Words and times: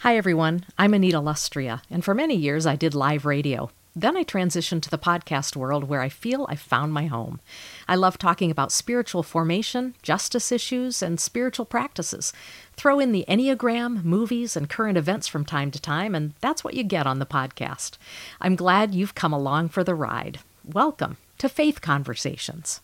Hi, 0.00 0.16
everyone. 0.16 0.64
I'm 0.78 0.94
Anita 0.94 1.18
Lustrea, 1.18 1.82
and 1.90 2.02
for 2.02 2.14
many 2.14 2.34
years 2.34 2.64
I 2.64 2.74
did 2.74 2.94
live 2.94 3.26
radio. 3.26 3.70
Then 3.94 4.16
I 4.16 4.24
transitioned 4.24 4.80
to 4.80 4.88
the 4.88 4.96
podcast 4.96 5.56
world 5.56 5.84
where 5.84 6.00
I 6.00 6.08
feel 6.08 6.46
I 6.48 6.56
found 6.56 6.94
my 6.94 7.04
home. 7.04 7.38
I 7.86 7.96
love 7.96 8.16
talking 8.16 8.50
about 8.50 8.72
spiritual 8.72 9.22
formation, 9.22 9.94
justice 10.00 10.50
issues, 10.50 11.02
and 11.02 11.20
spiritual 11.20 11.66
practices. 11.66 12.32
Throw 12.76 12.98
in 12.98 13.12
the 13.12 13.26
Enneagram, 13.28 14.02
movies, 14.02 14.56
and 14.56 14.70
current 14.70 14.96
events 14.96 15.28
from 15.28 15.44
time 15.44 15.70
to 15.72 15.82
time, 15.82 16.14
and 16.14 16.32
that's 16.40 16.64
what 16.64 16.72
you 16.72 16.82
get 16.82 17.06
on 17.06 17.18
the 17.18 17.26
podcast. 17.26 17.98
I'm 18.40 18.56
glad 18.56 18.94
you've 18.94 19.14
come 19.14 19.34
along 19.34 19.68
for 19.68 19.84
the 19.84 19.94
ride. 19.94 20.40
Welcome 20.64 21.18
to 21.36 21.46
Faith 21.46 21.82
Conversations. 21.82 22.80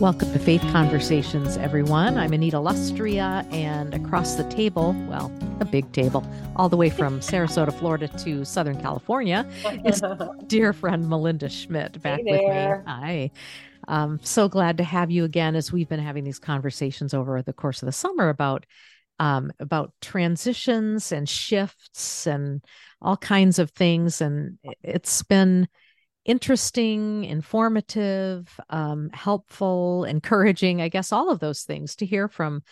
Welcome 0.00 0.32
to 0.32 0.38
Faith 0.38 0.60
Conversations, 0.70 1.56
everyone. 1.56 2.18
I'm 2.18 2.32
Anita 2.32 2.58
Lustrea, 2.58 3.44
and 3.52 3.92
across 3.92 4.36
the 4.36 4.44
table, 4.44 4.94
well, 5.08 5.32
a 5.58 5.64
big 5.64 5.90
table, 5.90 6.24
all 6.54 6.68
the 6.68 6.76
way 6.76 6.88
from 6.88 7.18
Sarasota, 7.20 7.76
Florida 7.76 8.06
to 8.06 8.44
Southern 8.44 8.80
California, 8.80 9.44
is 9.84 10.00
dear 10.46 10.72
friend 10.72 11.08
Melinda 11.08 11.48
Schmidt 11.48 12.00
back 12.00 12.20
hey 12.24 12.30
with 12.30 12.40
me. 12.42 12.84
Hi. 12.86 13.30
Um, 13.88 14.20
so 14.22 14.48
glad 14.48 14.76
to 14.76 14.84
have 14.84 15.10
you 15.10 15.24
again 15.24 15.56
as 15.56 15.72
we've 15.72 15.88
been 15.88 15.98
having 15.98 16.22
these 16.22 16.38
conversations 16.38 17.12
over 17.12 17.42
the 17.42 17.52
course 17.52 17.82
of 17.82 17.86
the 17.86 17.92
summer 17.92 18.28
about 18.28 18.66
um, 19.18 19.50
about 19.58 19.92
transitions 20.00 21.10
and 21.10 21.28
shifts 21.28 22.24
and 22.24 22.64
all 23.02 23.16
kinds 23.16 23.58
of 23.58 23.72
things. 23.72 24.20
And 24.20 24.58
it's 24.84 25.24
been 25.24 25.66
interesting, 26.28 27.24
informative, 27.24 28.60
um, 28.68 29.08
helpful, 29.14 30.04
encouraging, 30.04 30.82
I 30.82 30.88
guess, 30.88 31.10
all 31.10 31.30
of 31.30 31.40
those 31.40 31.62
things 31.62 31.96
to 31.96 32.06
hear 32.06 32.28
from 32.28 32.62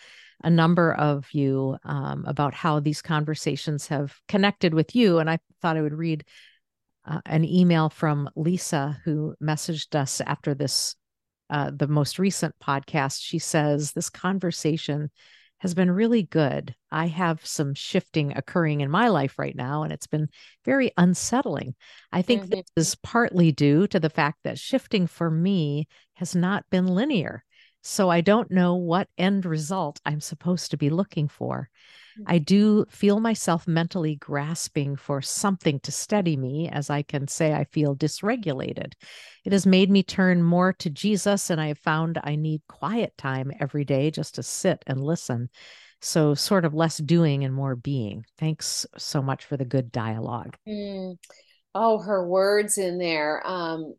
a 0.43 0.49
number 0.49 0.93
of 0.93 1.27
you 1.33 1.75
um, 1.83 2.23
about 2.27 2.53
how 2.53 2.79
these 2.79 3.01
conversations 3.01 3.87
have 3.87 4.15
connected 4.27 4.75
with 4.75 4.95
you. 4.95 5.17
And 5.17 5.27
I 5.27 5.39
thought 5.59 5.75
I 5.75 5.81
would 5.81 5.95
read 5.95 6.23
uh, 7.03 7.21
an 7.25 7.43
email 7.43 7.89
from 7.89 8.29
Lisa 8.35 9.01
who 9.03 9.35
messaged 9.41 9.95
us 9.95 10.21
after 10.21 10.53
this, 10.53 10.95
uh, 11.49 11.71
the 11.75 11.87
most 11.87 12.19
recent 12.19 12.53
podcast. 12.63 13.19
She 13.23 13.39
says, 13.39 13.91
This 13.91 14.11
conversation 14.11 15.09
has 15.59 15.73
been 15.73 15.89
really 15.91 16.23
good. 16.23 16.75
I 16.91 17.07
have 17.07 17.45
some 17.45 17.73
shifting 17.73 18.35
occurring 18.35 18.81
in 18.81 18.91
my 18.91 19.07
life 19.07 19.39
right 19.39 19.55
now, 19.55 19.83
and 19.83 19.91
it's 19.91 20.07
been 20.07 20.29
very 20.65 20.91
unsettling. 20.97 21.75
I 22.11 22.21
think 22.21 22.43
mm-hmm. 22.43 22.51
this 22.51 22.65
is 22.75 22.95
partly 22.95 23.51
due 23.51 23.87
to 23.87 23.99
the 23.99 24.09
fact 24.09 24.39
that 24.43 24.59
shifting 24.59 25.07
for 25.07 25.31
me 25.31 25.87
has 26.15 26.35
not 26.35 26.65
been 26.69 26.87
linear. 26.87 27.43
So 27.81 28.09
I 28.09 28.21
don't 28.21 28.51
know 28.51 28.75
what 28.75 29.09
end 29.17 29.45
result 29.45 29.99
I'm 30.05 30.19
supposed 30.19 30.71
to 30.71 30.77
be 30.77 30.89
looking 30.89 31.27
for. 31.27 31.69
I 32.25 32.39
do 32.39 32.85
feel 32.89 33.19
myself 33.19 33.67
mentally 33.67 34.15
grasping 34.15 34.95
for 34.95 35.21
something 35.21 35.79
to 35.81 35.91
steady 35.91 36.35
me 36.35 36.69
as 36.69 36.89
I 36.89 37.03
can 37.03 37.27
say 37.27 37.53
I 37.53 37.65
feel 37.65 37.95
dysregulated. 37.95 38.93
It 39.45 39.51
has 39.51 39.65
made 39.65 39.91
me 39.91 40.03
turn 40.03 40.41
more 40.41 40.73
to 40.73 40.89
Jesus, 40.89 41.49
and 41.49 41.61
I 41.61 41.67
have 41.67 41.77
found 41.79 42.19
I 42.23 42.35
need 42.35 42.61
quiet 42.67 43.15
time 43.17 43.51
every 43.59 43.85
day 43.85 44.09
just 44.09 44.35
to 44.35 44.43
sit 44.43 44.83
and 44.87 45.01
listen. 45.01 45.49
So, 46.01 46.35
sort 46.35 46.65
of 46.65 46.73
less 46.73 46.97
doing 46.97 47.43
and 47.43 47.53
more 47.53 47.75
being. 47.75 48.23
Thanks 48.37 48.85
so 48.97 49.21
much 49.21 49.45
for 49.45 49.57
the 49.57 49.65
good 49.65 49.91
dialogue. 49.91 50.55
Mm. 50.67 51.17
Oh, 51.73 51.99
her 51.99 52.27
words 52.27 52.77
in 52.77 52.97
there. 52.97 53.45
Um, 53.45 53.95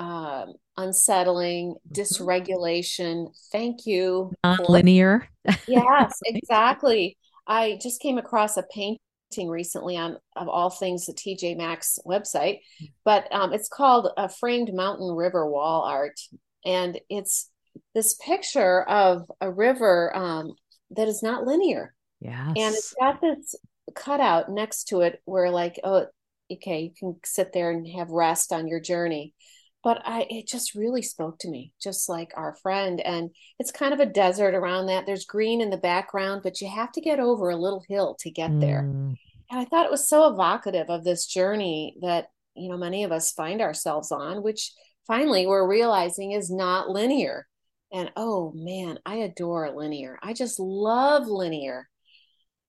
uh, 0.00 0.46
unsettling, 0.78 1.74
mm-hmm. 1.74 2.00
dysregulation. 2.00 3.28
Thank 3.52 3.86
you. 3.86 4.32
Non-linear. 4.42 5.28
yes, 5.68 6.18
exactly. 6.24 7.18
I 7.46 7.78
just 7.82 8.00
came 8.00 8.16
across 8.16 8.56
a 8.56 8.64
painting 8.74 9.48
recently 9.48 9.98
on 9.98 10.16
of 10.36 10.48
all 10.48 10.70
things 10.70 11.04
the 11.04 11.12
TJ 11.12 11.56
Maxx 11.56 11.98
website, 12.06 12.60
but 13.04 13.30
um, 13.30 13.52
it's 13.52 13.68
called 13.68 14.08
a 14.16 14.28
framed 14.28 14.72
mountain 14.72 15.14
river 15.14 15.48
wall 15.48 15.82
art, 15.82 16.18
and 16.64 16.98
it's 17.10 17.50
this 17.94 18.14
picture 18.14 18.82
of 18.88 19.30
a 19.40 19.50
river 19.50 20.16
um, 20.16 20.54
that 20.92 21.08
is 21.08 21.22
not 21.22 21.46
linear. 21.46 21.94
Yes. 22.20 22.52
And 22.56 22.74
it's 22.74 22.94
got 22.98 23.20
this 23.20 23.54
cutout 23.94 24.50
next 24.50 24.84
to 24.84 25.00
it 25.00 25.20
where 25.26 25.50
like, 25.50 25.78
oh, 25.84 26.06
okay, 26.50 26.82
you 26.82 26.90
can 26.98 27.16
sit 27.24 27.52
there 27.52 27.70
and 27.70 27.86
have 27.98 28.10
rest 28.10 28.52
on 28.52 28.66
your 28.66 28.80
journey 28.80 29.34
but 29.82 30.02
I 30.04 30.26
it 30.28 30.46
just 30.46 30.74
really 30.74 31.02
spoke 31.02 31.38
to 31.40 31.48
me, 31.48 31.72
just 31.80 32.08
like 32.08 32.32
our 32.36 32.54
friend. 32.56 33.00
And 33.00 33.30
it's 33.58 33.72
kind 33.72 33.94
of 33.94 34.00
a 34.00 34.06
desert 34.06 34.54
around 34.54 34.86
that. 34.86 35.06
There's 35.06 35.24
green 35.24 35.60
in 35.60 35.70
the 35.70 35.76
background, 35.76 36.42
but 36.42 36.60
you 36.60 36.68
have 36.68 36.92
to 36.92 37.00
get 37.00 37.20
over 37.20 37.50
a 37.50 37.56
little 37.56 37.84
hill 37.88 38.16
to 38.20 38.30
get 38.30 38.50
mm. 38.50 38.60
there. 38.60 38.80
And 38.80 39.18
I 39.50 39.64
thought 39.64 39.86
it 39.86 39.90
was 39.90 40.08
so 40.08 40.32
evocative 40.32 40.90
of 40.90 41.02
this 41.02 41.26
journey 41.26 41.96
that, 42.02 42.28
you 42.54 42.68
know, 42.68 42.76
many 42.76 43.04
of 43.04 43.12
us 43.12 43.32
find 43.32 43.60
ourselves 43.60 44.12
on, 44.12 44.42
which 44.42 44.72
finally 45.06 45.46
we're 45.46 45.68
realizing 45.68 46.32
is 46.32 46.50
not 46.50 46.90
linear. 46.90 47.46
And 47.92 48.12
oh 48.16 48.52
man, 48.54 48.98
I 49.04 49.16
adore 49.16 49.70
linear. 49.74 50.18
I 50.22 50.34
just 50.34 50.60
love 50.60 51.26
linear. 51.26 51.88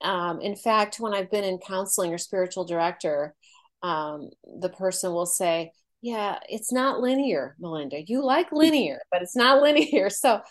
Um, 0.02 0.42
in 0.42 0.56
fact, 0.56 1.00
when 1.00 1.14
I've 1.14 1.30
been 1.30 1.44
in 1.44 1.60
counseling 1.60 2.12
or 2.14 2.18
spiritual 2.18 2.66
director, 2.66 3.36
um, 3.84 4.32
the 4.60 4.70
person 4.70 5.14
will 5.14 5.28
say, 5.28 5.74
yeah, 6.02 6.40
it's 6.50 6.72
not 6.72 7.00
linear, 7.00 7.56
Melinda. 7.60 8.02
You 8.06 8.24
like 8.24 8.48
linear, 8.52 9.00
but 9.12 9.22
it's 9.22 9.36
not 9.36 9.62
linear. 9.62 10.10
So 10.10 10.42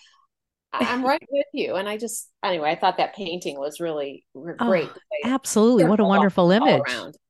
I'm 0.73 1.05
right 1.05 1.23
with 1.31 1.47
you. 1.53 1.75
And 1.75 1.89
I 1.89 1.97
just, 1.97 2.31
anyway, 2.45 2.71
I 2.71 2.77
thought 2.77 2.99
that 2.99 3.15
painting 3.15 3.59
was 3.59 3.81
really 3.81 4.25
great. 4.35 4.89
Oh, 4.89 4.91
absolutely. 5.25 5.85
What 5.85 6.01
a 6.01 6.05
wonderful 6.05 6.51
image. 6.51 6.83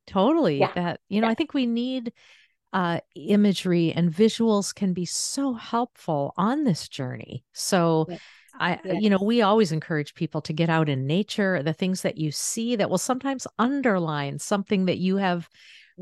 Totally. 0.06 0.58
Yeah. 0.58 0.72
That, 0.74 1.00
you 1.08 1.20
know, 1.20 1.26
yeah. 1.26 1.32
I 1.32 1.34
think 1.34 1.54
we 1.54 1.66
need 1.66 2.12
uh, 2.72 3.00
imagery 3.14 3.92
and 3.92 4.12
visuals 4.12 4.74
can 4.74 4.92
be 4.92 5.06
so 5.06 5.54
helpful 5.54 6.34
on 6.36 6.64
this 6.64 6.88
journey. 6.88 7.44
So, 7.52 8.06
yeah. 8.08 8.18
I, 8.58 8.78
you 8.84 9.08
know, 9.08 9.20
we 9.22 9.40
always 9.40 9.72
encourage 9.72 10.14
people 10.14 10.42
to 10.42 10.52
get 10.52 10.68
out 10.68 10.88
in 10.90 11.06
nature, 11.06 11.62
the 11.62 11.72
things 11.72 12.02
that 12.02 12.18
you 12.18 12.30
see 12.30 12.76
that 12.76 12.90
will 12.90 12.98
sometimes 12.98 13.46
underline 13.58 14.38
something 14.38 14.84
that 14.84 14.98
you 14.98 15.16
have 15.16 15.48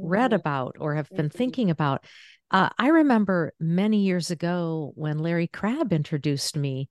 read 0.02 0.30
mm-hmm. 0.30 0.36
about 0.36 0.76
or 0.78 0.94
have 0.94 1.08
been 1.10 1.28
mm-hmm. 1.28 1.38
thinking 1.38 1.70
about. 1.70 2.04
Uh, 2.50 2.70
I 2.78 2.88
remember 2.88 3.52
many 3.60 3.98
years 4.02 4.30
ago 4.30 4.92
when 4.94 5.18
Larry 5.18 5.48
Crabb 5.48 5.92
introduced 5.92 6.56
me 6.56 6.88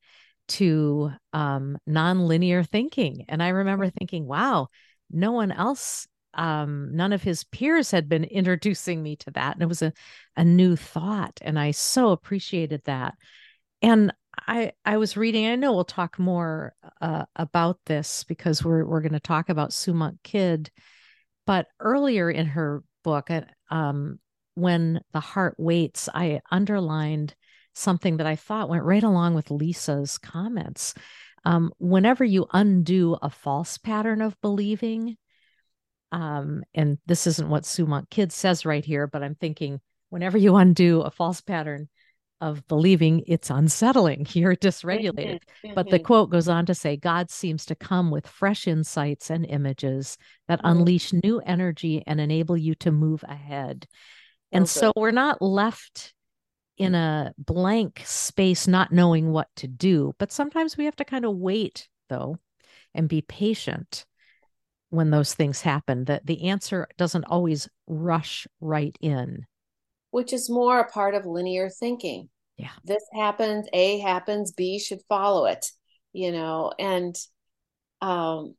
to 0.50 1.12
um, 1.34 1.78
nonlinear 1.90 2.68
thinking. 2.68 3.26
And 3.28 3.42
I 3.42 3.50
remember 3.50 3.86
mm-hmm. 3.86 3.98
thinking, 3.98 4.26
wow, 4.28 4.68
no 5.12 5.32
one 5.32 5.52
else, 5.52 6.08
um, 6.34 6.90
none 6.94 7.14
of 7.14 7.24
his 7.24 7.44
peers 7.44 7.92
had 7.92 8.08
been 8.08 8.24
introducing 8.26 9.02
me 9.02 9.16
to 9.18 9.32
that. 9.32 9.56
And 9.56 9.64
it 9.64 9.68
was 9.68 9.82
a, 9.82 9.94
a 10.36 10.44
new 10.44 10.76
thought. 10.76 11.40
And 11.42 11.60
I 11.60 11.72
so 11.72 12.12
appreciated 12.12 12.82
that. 12.86 13.16
And 13.82 14.14
I, 14.48 14.74
I 14.86 14.98
was 14.98 15.18
reading, 15.18 15.48
I 15.48 15.56
know 15.56 15.74
we'll 15.74 15.84
talk 15.84 16.20
more 16.20 16.74
uh, 17.02 17.26
about 17.36 17.80
this 17.86 18.24
because 18.24 18.64
we're, 18.64 18.86
we're 18.86 19.02
going 19.02 19.14
to 19.14 19.20
talk 19.20 19.50
about 19.50 19.74
Sue 19.74 20.12
Kidd. 20.24 20.70
But 21.48 21.68
earlier 21.80 22.30
in 22.30 22.46
her 22.48 22.84
book, 23.08 23.30
um, 23.70 24.20
when 24.56 25.00
the 25.14 25.22
heart 25.22 25.56
waits, 25.58 26.10
I 26.14 26.42
underlined 26.52 27.36
something 27.74 28.18
that 28.18 28.28
I 28.28 28.36
thought 28.36 28.68
went 28.68 28.84
right 28.84 29.04
along 29.04 29.34
with 29.34 29.50
Lisa's 29.50 30.18
comments. 30.18 30.94
Um, 31.46 31.72
whenever 31.78 32.26
you 32.26 32.48
undo 32.52 33.16
a 33.22 33.30
false 33.30 33.78
pattern 33.78 34.22
of 34.22 34.36
believing, 34.42 35.16
um, 36.12 36.64
and 36.76 36.98
this 37.06 37.28
isn't 37.28 37.48
what 37.48 37.66
Sue 37.66 37.86
Monk 37.86 38.10
Kidd 38.10 38.34
says 38.34 38.66
right 38.66 38.84
here, 38.84 39.08
but 39.08 39.24
I'm 39.24 39.36
thinking 39.36 39.80
whenever 40.10 40.38
you 40.38 40.58
undo 40.58 41.00
a 41.00 41.10
false 41.10 41.40
pattern 41.40 41.88
of 42.42 42.68
believing 42.68 43.24
it's 43.28 43.50
unsettling. 43.50 44.28
You're 44.32 44.56
dysregulated. 44.56 45.42
Mm-hmm. 45.64 45.74
But 45.74 45.90
the 45.90 45.98
mm-hmm. 45.98 46.06
quote 46.06 46.30
goes 46.30 46.48
on 46.48 46.66
to 46.68 46.76
say 46.76 46.98
God 46.98 47.32
seems 47.32 47.66
to 47.66 47.76
come 47.76 48.12
with 48.12 48.28
fresh 48.28 48.68
insights 48.68 49.30
and 49.30 49.46
images 49.46 50.18
that 50.48 50.60
mm-hmm. 50.60 50.78
unleash 50.80 51.14
new 51.14 51.40
energy 51.40 52.04
and 52.06 52.20
enable 52.20 52.58
you 52.58 52.76
to 52.76 52.92
move 52.92 53.24
ahead. 53.28 53.88
And 54.52 54.64
okay. 54.64 54.70
so 54.70 54.94
we're 54.96 55.12
not 55.12 55.42
left 55.42 56.14
in 56.78 56.94
a 56.94 57.34
blank 57.38 58.04
space, 58.06 58.68
not 58.68 58.92
knowing 58.92 59.32
what 59.32 59.48
to 59.58 59.68
do. 59.68 60.14
But 60.20 60.32
sometimes 60.32 60.78
we 60.78 60.86
have 60.86 60.96
to 60.98 61.06
kind 61.06 61.26
of 61.26 61.36
wait, 61.36 61.90
though, 62.08 62.38
and 62.94 63.10
be 63.10 63.22
patient 63.22 64.06
when 64.90 65.10
those 65.10 65.34
things 65.34 65.62
happen. 65.62 66.06
That 66.06 66.26
the 66.26 66.50
answer 66.50 66.88
doesn't 66.98 67.26
always 67.26 67.68
rush 67.88 68.48
right 68.62 68.96
in 69.02 69.46
which 70.12 70.34
is 70.34 70.50
more 70.50 70.80
a 70.80 70.90
part 70.90 71.16
of 71.16 71.26
linear 71.26 71.70
thinking. 71.70 72.30
Yeah. 72.58 72.72
This 72.84 73.04
happens, 73.14 73.68
A 73.74 74.00
happens, 74.00 74.52
B 74.52 74.80
should 74.80 75.02
follow 75.08 75.46
it, 75.46 75.72
you 76.14 76.32
know, 76.32 76.72
and 76.80 77.16
um 78.02 78.56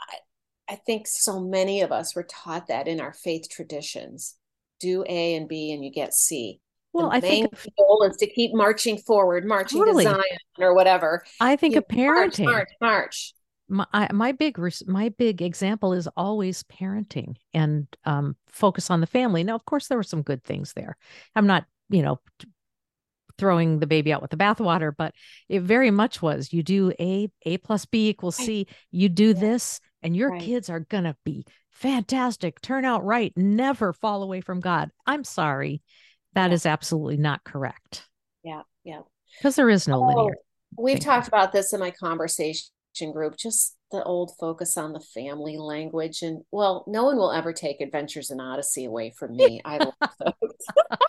I, 0.00 0.72
I 0.72 0.76
think 0.76 1.06
so 1.06 1.40
many 1.40 1.82
of 1.82 1.92
us 1.92 2.14
were 2.14 2.26
taught 2.28 2.68
that 2.68 2.88
in 2.88 3.00
our 3.00 3.12
faith 3.12 3.48
traditions. 3.50 4.36
Do 4.80 5.04
A 5.08 5.34
and 5.36 5.48
B 5.48 5.72
and 5.72 5.84
you 5.84 5.90
get 5.90 6.12
C. 6.12 6.60
Well, 6.92 7.10
the 7.10 7.16
I 7.16 7.20
think 7.20 7.52
goal 7.78 8.08
is 8.10 8.16
to 8.18 8.26
keep 8.26 8.54
marching 8.54 8.96
forward, 8.96 9.44
marching 9.46 9.78
totally. 9.78 10.04
to 10.04 10.10
Zion 10.10 10.38
or 10.58 10.74
whatever. 10.74 11.24
I 11.40 11.56
think 11.56 11.74
you 11.74 11.80
a 11.80 11.82
parenting, 11.82 12.46
march, 12.46 12.54
march, 12.54 12.68
march. 12.80 13.34
My, 13.68 14.08
my 14.12 14.32
big 14.32 14.58
my 14.86 15.08
big 15.08 15.42
example 15.42 15.92
is 15.92 16.08
always 16.16 16.62
parenting 16.64 17.36
and 17.52 17.86
um, 18.04 18.36
focus 18.48 18.90
on 18.90 19.00
the 19.00 19.06
family. 19.06 19.42
Now, 19.42 19.56
of 19.56 19.64
course, 19.64 19.88
there 19.88 19.98
were 19.98 20.04
some 20.04 20.22
good 20.22 20.44
things 20.44 20.72
there. 20.72 20.96
I'm 21.34 21.46
not, 21.46 21.64
you 21.88 22.02
know, 22.02 22.20
throwing 23.38 23.80
the 23.80 23.86
baby 23.86 24.12
out 24.12 24.22
with 24.22 24.30
the 24.30 24.36
bathwater, 24.36 24.92
but 24.96 25.14
it 25.48 25.62
very 25.62 25.90
much 25.90 26.22
was. 26.22 26.52
You 26.52 26.62
do 26.62 26.92
a 27.00 27.28
a 27.42 27.58
plus 27.58 27.86
b 27.86 28.08
equals 28.08 28.36
c. 28.36 28.66
You 28.92 29.08
do 29.08 29.34
this, 29.34 29.80
and 30.02 30.16
your 30.16 30.30
right. 30.30 30.40
kids 30.40 30.70
are 30.70 30.80
gonna 30.80 31.16
be 31.24 31.44
fantastic. 31.72 32.60
Turn 32.60 32.84
out 32.84 33.04
right. 33.04 33.32
Never 33.36 33.92
fall 33.92 34.22
away 34.22 34.40
from 34.40 34.60
God. 34.60 34.90
I'm 35.06 35.24
sorry 35.24 35.82
that 36.34 36.50
yeah. 36.50 36.54
is 36.54 36.66
absolutely 36.66 37.16
not 37.16 37.42
correct. 37.42 38.06
Yeah, 38.44 38.62
yeah. 38.84 39.00
Because 39.38 39.56
there 39.56 39.70
is 39.70 39.88
no 39.88 40.04
oh, 40.04 40.06
linear. 40.06 40.36
We've 40.78 41.00
talked 41.00 41.26
about 41.26 41.52
this 41.52 41.72
in 41.72 41.80
my 41.80 41.90
conversation 41.90 42.68
group, 43.12 43.36
just 43.36 43.76
the 43.92 44.02
old 44.02 44.32
focus 44.38 44.76
on 44.76 44.92
the 44.92 45.00
family 45.00 45.56
language. 45.56 46.22
And 46.22 46.42
well, 46.50 46.84
no 46.86 47.04
one 47.04 47.16
will 47.16 47.32
ever 47.32 47.52
take 47.52 47.80
Adventures 47.80 48.30
in 48.30 48.40
Odyssey 48.40 48.84
away 48.84 49.12
from 49.16 49.36
me. 49.36 49.60
I 49.64 49.78
love 49.78 49.94
those. 50.20 50.56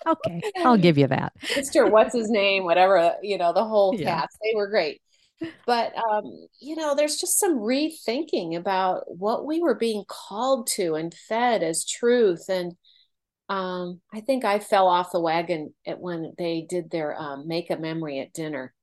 okay, 0.08 0.42
I'll 0.58 0.78
give 0.78 0.98
you 0.98 1.08
that. 1.08 1.34
Mr. 1.54 1.90
What's 1.90 2.14
his 2.14 2.30
name? 2.30 2.64
Whatever, 2.64 3.16
you 3.22 3.38
know, 3.38 3.54
the 3.54 3.66
whole 3.66 3.96
yeah. 3.96 4.22
cast, 4.22 4.38
they 4.44 4.56
were 4.56 4.70
great. 4.70 5.02
But 5.66 5.94
um, 5.98 6.48
you 6.60 6.76
know, 6.76 6.96
there's 6.96 7.18
just 7.18 7.40
some 7.40 7.60
rethinking 7.60 8.58
about 8.58 9.04
what 9.08 9.46
we 9.46 9.60
were 9.60 9.76
being 9.76 10.04
called 10.08 10.68
to 10.76 10.96
and 10.96 11.14
fed 11.14 11.62
as 11.64 11.86
truth 11.86 12.46
and 12.50 12.74
um, 13.50 14.02
I 14.14 14.22
think 14.22 14.44
I 14.44 14.60
fell 14.60 14.88
off 14.88 15.12
the 15.12 15.22
wagon 15.22 15.74
at 15.86 16.00
when 16.00 16.34
they 16.38 16.66
did 16.68 16.90
their 16.90 17.18
um, 17.20 17.48
make 17.48 17.70
a 17.70 17.78
memory 17.78 18.20
at 18.20 18.34
dinner. 18.34 18.74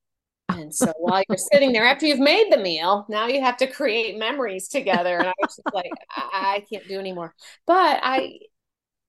And 0.49 0.75
so 0.75 0.93
while 0.99 1.23
you're 1.29 1.39
sitting 1.39 1.73
there 1.73 1.85
after 1.85 2.07
you've 2.07 2.19
made 2.19 2.53
the 2.53 2.59
meal, 2.59 3.07
now 3.09 3.27
you 3.27 3.41
have 3.41 3.57
to 3.59 3.67
create 3.67 4.19
memories 4.19 4.69
together. 4.69 5.19
And 5.19 5.29
I 5.29 5.33
was 5.41 5.57
just 5.57 5.75
like, 5.75 5.91
I, 6.11 6.57
I 6.57 6.65
can't 6.71 6.87
do 6.87 6.99
anymore. 6.99 7.35
But 7.67 8.01
I, 8.03 8.39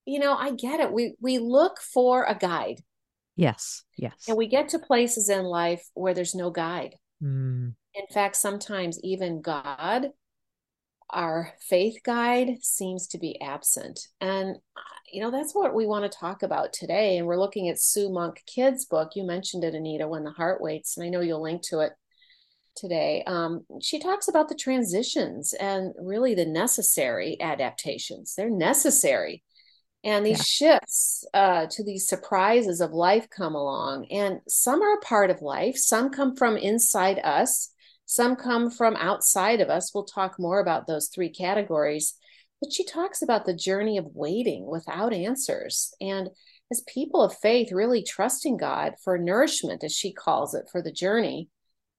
you 0.06 0.20
know, 0.20 0.36
I 0.36 0.52
get 0.52 0.80
it. 0.80 0.92
We 0.92 1.16
we 1.20 1.40
look 1.40 1.80
for 1.82 2.24
a 2.24 2.36
guide. 2.36 2.82
Yes. 3.36 3.84
Yes. 3.98 4.26
And 4.28 4.38
we 4.38 4.48
get 4.48 4.70
to 4.70 4.80
places 4.80 5.30
in 5.30 5.44
life 5.44 5.86
where 5.94 6.14
there's 6.14 6.36
no 6.36 6.52
guide. 6.52 6.96
Mm. 7.22 7.74
In 7.94 8.08
fact, 8.14 8.38
sometimes 8.38 9.00
even 9.04 9.42
God 9.42 10.12
our 11.10 11.54
faith 11.60 12.00
guide 12.04 12.58
seems 12.62 13.08
to 13.08 13.18
be 13.18 13.40
absent. 13.42 14.08
And, 14.20 14.58
you 15.12 15.22
know, 15.22 15.32
that's 15.32 15.54
what 15.54 15.74
we 15.74 15.86
want 15.86 16.12
to 16.12 16.18
talk 16.18 16.44
about 16.44 16.74
today. 16.74 17.18
And 17.18 17.28
we're 17.28 17.40
looking 17.40 17.70
at 17.70 17.80
Sue 17.80 18.10
Monk 18.10 18.44
Kidd's 18.46 18.86
book. 18.86 19.12
You 19.16 19.24
mentioned 19.24 19.64
it, 19.64 19.76
Anita, 19.76 20.08
When 20.08 20.24
the 20.24 20.32
Heart 20.32 20.62
Waits, 20.62 20.98
and 20.98 21.06
I 21.06 21.10
know 21.10 21.22
you'll 21.22 21.42
link 21.42 21.62
to 21.70 21.80
it 21.80 21.94
today. 22.76 23.24
Um, 23.26 23.66
she 23.82 24.00
talks 24.00 24.28
about 24.28 24.50
the 24.50 24.56
transitions 24.56 25.54
and 25.54 25.94
really 26.00 26.36
the 26.36 26.46
necessary 26.46 27.38
adaptations. 27.40 28.36
They're 28.36 28.50
necessary. 28.50 29.44
And 30.04 30.24
these 30.26 30.62
yeah. 30.62 30.78
shifts 30.78 31.26
uh, 31.34 31.66
to 31.72 31.84
these 31.84 32.08
surprises 32.08 32.80
of 32.80 32.92
life 32.92 33.28
come 33.30 33.56
along. 33.56 34.06
And 34.12 34.40
some 34.48 34.82
are 34.84 34.94
a 34.94 35.02
part 35.02 35.32
of 35.32 35.42
life, 35.42 35.78
some 35.78 36.12
come 36.12 36.36
from 36.36 36.58
inside 36.58 37.20
us 37.24 37.72
some 38.06 38.36
come 38.36 38.70
from 38.70 38.96
outside 38.96 39.62
of 39.62 39.70
us. 39.70 39.94
We'll 39.94 40.06
talk 40.06 40.40
more 40.40 40.60
about 40.60 40.88
those 40.88 41.08
three 41.08 41.30
categories. 41.30 42.16
But 42.62 42.72
she 42.72 42.86
talks 42.86 43.22
about 43.22 43.46
the 43.46 43.54
journey 43.54 43.98
of 43.98 44.06
waiting 44.14 44.66
without 44.66 45.14
answers. 45.14 45.94
And 46.00 46.30
as 46.72 46.82
people 46.88 47.22
of 47.22 47.38
faith, 47.38 47.72
really 47.72 48.04
trusting 48.04 48.58
God 48.58 48.94
for 49.04 49.18
nourishment, 49.18 49.84
as 49.84 49.94
she 49.94 50.14
calls 50.14 50.56
it, 50.56 50.70
for 50.72 50.82
the 50.82 50.92
journey, 50.92 51.50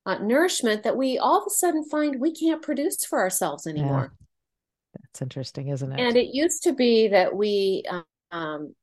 uh, 0.07 0.19
nourishment 0.19 0.85
that 0.85 0.97
we 0.97 1.19
all 1.19 1.41
of 1.41 1.47
a 1.47 1.51
sudden 1.51 1.85
find 1.85 2.21
we 2.21 2.33
can't 2.33 2.63
produce 2.63 3.05
for 3.05 3.19
ourselves 3.19 3.67
anymore. 3.67 4.13
Yeah. 4.13 4.27
That's 5.03 5.23
interesting, 5.23 5.69
isn't 5.69 5.93
it? 5.93 6.01
And 6.01 6.17
it 6.17 6.35
used 6.35 6.63
to 6.63 6.73
be 6.73 7.09
that 7.09 7.35
we 7.35 7.85
um, 8.31 8.75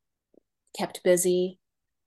kept 0.78 1.04
busy, 1.04 1.60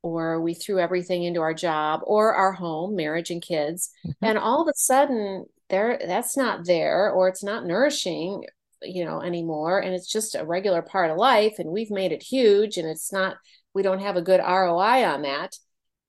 or 0.03 0.41
we 0.41 0.55
threw 0.55 0.79
everything 0.79 1.25
into 1.25 1.41
our 1.41 1.55
job 1.55 2.01
or 2.05 2.35
our 2.35 2.53
home, 2.53 2.95
marriage 2.95 3.31
and 3.31 3.43
kids, 3.43 3.91
mm-hmm. 4.07 4.25
and 4.25 4.39
all 4.39 4.63
of 4.63 4.69
a 4.69 4.77
sudden 4.77 5.47
there 5.69 5.99
that's 6.07 6.37
not 6.37 6.65
there 6.65 7.11
or 7.11 7.29
it's 7.29 7.43
not 7.43 7.67
nourishing, 7.67 8.45
you 8.83 9.05
know, 9.05 9.21
anymore 9.21 9.81
and 9.81 9.95
it's 9.95 10.11
just 10.11 10.35
a 10.35 10.45
regular 10.45 10.83
part 10.83 11.11
of 11.11 11.17
life 11.17 11.55
and 11.59 11.71
we've 11.71 11.91
made 11.91 12.13
it 12.13 12.23
huge 12.23 12.77
and 12.77 12.89
it's 12.89 13.13
not 13.13 13.37
we 13.75 13.83
don't 13.83 14.01
have 14.01 14.17
a 14.17 14.23
good 14.23 14.41
ROI 14.41 15.05
on 15.05 15.23
that. 15.23 15.57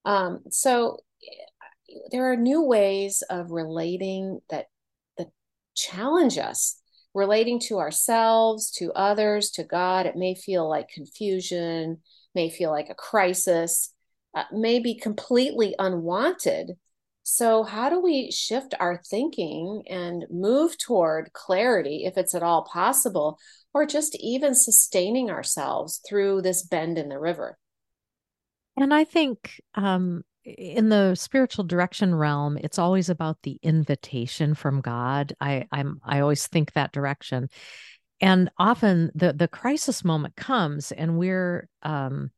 Um, 0.06 0.40
so 0.50 1.00
there 2.12 2.32
are 2.32 2.38
new 2.38 2.62
ways 2.64 3.24
of 3.30 3.52
relating 3.52 4.40
that 4.50 4.68
that 5.18 5.28
challenge 5.76 6.38
us 6.38 6.80
relating 7.14 7.60
to 7.60 7.80
ourselves 7.80 8.70
to 8.72 8.92
others 8.94 9.50
to 9.52 9.64
god 9.64 10.06
it 10.06 10.16
may 10.16 10.36
feel 10.36 10.70
like 10.70 10.88
confusion 10.90 11.98
may 12.38 12.50
feel 12.52 12.70
like 12.70 12.90
a 12.90 12.96
crisis, 12.96 13.92
uh, 14.36 14.44
may 14.54 14.78
be 14.78 14.96
completely 14.98 15.74
unwanted. 15.80 16.78
So, 17.24 17.64
how 17.64 17.90
do 17.90 18.00
we 18.00 18.32
shift 18.32 18.76
our 18.80 19.02
thinking 19.10 19.84
and 19.90 20.26
move 20.30 20.78
toward 20.78 21.34
clarity 21.34 22.06
if 22.06 22.18
it's 22.18 22.36
at 22.36 22.44
all 22.44 22.70
possible, 22.72 23.38
or 23.74 23.86
just 23.86 24.16
even 24.20 24.56
sustaining 24.56 25.30
ourselves 25.30 26.00
through 26.08 26.44
this 26.44 26.64
bend 26.64 26.98
in 26.98 27.10
the 27.10 27.20
river? 27.20 27.58
And 28.78 28.94
I 28.94 29.04
think 29.04 29.60
um, 29.74 30.24
in 30.46 30.90
the 30.90 31.16
spiritual 31.16 31.66
direction 31.66 32.14
realm, 32.16 32.58
it's 32.58 32.80
always 32.80 33.10
about 33.10 33.40
the 33.42 33.60
invitation 33.64 34.54
from 34.54 34.82
God. 34.82 35.34
I, 35.42 35.68
I'm 35.72 36.00
I 36.06 36.20
always 36.22 36.48
think 36.48 36.74
that 36.74 36.94
direction, 36.94 37.50
and 38.22 38.50
often 38.58 39.12
the 39.16 39.34
the 39.34 39.48
crisis 39.48 40.04
moment 40.04 40.36
comes 40.36 40.92
and 40.92 41.18
we're 41.18 41.68
um 41.84 42.32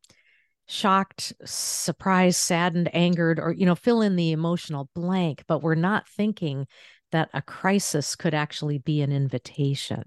shocked 0.68 1.32
surprised 1.44 2.38
saddened 2.38 2.94
angered 2.94 3.40
or 3.40 3.52
you 3.52 3.66
know 3.66 3.74
fill 3.74 4.02
in 4.02 4.16
the 4.16 4.30
emotional 4.30 4.88
blank 4.94 5.42
but 5.48 5.62
we're 5.62 5.74
not 5.74 6.08
thinking 6.08 6.66
that 7.12 7.28
a 7.34 7.42
crisis 7.42 8.14
could 8.14 8.34
actually 8.34 8.78
be 8.78 9.02
an 9.02 9.10
invitation 9.10 10.04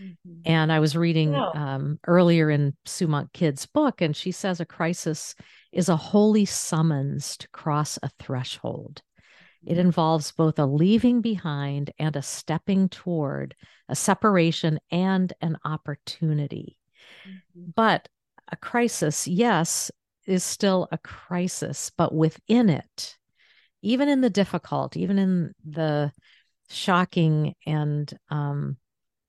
mm-hmm. 0.00 0.40
and 0.46 0.72
i 0.72 0.80
was 0.80 0.96
reading 0.96 1.34
um, 1.34 1.98
earlier 2.06 2.50
in 2.50 2.74
Sue 2.86 3.06
Monk 3.06 3.32
Kidd's 3.34 3.66
book 3.66 4.00
and 4.00 4.16
she 4.16 4.32
says 4.32 4.60
a 4.60 4.64
crisis 4.64 5.34
is 5.72 5.90
a 5.90 5.96
holy 5.96 6.46
summons 6.46 7.36
to 7.36 7.48
cross 7.48 7.98
a 8.02 8.08
threshold 8.18 9.02
it 9.66 9.78
involves 9.78 10.32
both 10.32 10.58
a 10.58 10.66
leaving 10.66 11.20
behind 11.20 11.90
and 11.98 12.16
a 12.16 12.22
stepping 12.22 12.88
toward 12.88 13.54
a 13.88 13.96
separation 13.96 14.78
and 14.90 15.32
an 15.40 15.58
opportunity. 15.64 16.78
Mm-hmm. 17.26 17.70
But 17.74 18.08
a 18.50 18.56
crisis, 18.56 19.26
yes, 19.26 19.90
is 20.26 20.44
still 20.44 20.88
a 20.92 20.98
crisis, 20.98 21.90
but 21.96 22.14
within 22.14 22.68
it, 22.68 23.16
even 23.82 24.08
in 24.08 24.20
the 24.20 24.30
difficult, 24.30 24.96
even 24.96 25.18
in 25.18 25.54
the 25.64 26.12
shocking 26.70 27.54
and 27.66 28.12
um, 28.30 28.76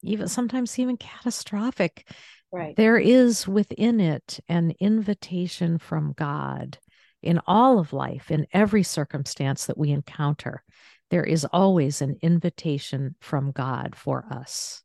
even 0.01 0.27
sometimes 0.27 0.77
even 0.77 0.98
catastrophic, 0.98 2.07
right. 2.51 2.75
there 2.75 2.98
is 2.98 3.48
within 3.48 4.00
it 4.00 4.39
an 4.48 4.74
invitation 4.79 5.77
from 5.77 6.13
God 6.13 6.77
in 7.22 7.40
all 7.48 7.80
of 7.80 7.94
life, 7.94 8.32
in 8.32 8.48
every 8.54 8.84
circumstance 8.84 9.66
that 9.66 9.78
we 9.78 9.92
encounter 9.92 10.64
there 11.10 11.24
is 11.24 11.46
always 11.46 12.02
an 12.02 12.18
invitation 12.22 13.16
from 13.20 13.52
God 13.52 13.96
for 13.96 14.26
us. 14.32 14.84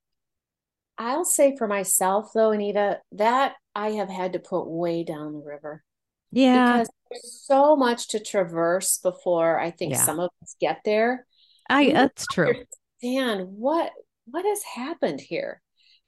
I'll 0.96 1.24
say 1.24 1.56
for 1.56 1.66
myself, 1.66 2.30
though, 2.34 2.52
Anita, 2.52 3.00
that 3.12 3.54
I 3.74 3.92
have 3.92 4.08
had 4.08 4.34
to 4.34 4.38
put 4.38 4.66
way 4.66 5.04
down 5.04 5.32
the 5.32 5.42
river. 5.44 5.82
Yeah. 6.30 6.72
Because 6.72 6.90
there's 7.10 7.42
so 7.44 7.76
much 7.76 8.08
to 8.08 8.20
traverse 8.20 8.98
before 8.98 9.58
I 9.58 9.70
think 9.70 9.92
yeah. 9.92 10.04
some 10.04 10.20
of 10.20 10.30
us 10.42 10.56
get 10.60 10.80
there. 10.84 11.26
I 11.68 11.92
that's 11.92 12.26
true. 12.26 12.54
Dan, 13.02 13.40
what 13.56 13.90
what 14.26 14.44
has 14.44 14.62
happened 14.62 15.20
here? 15.20 15.60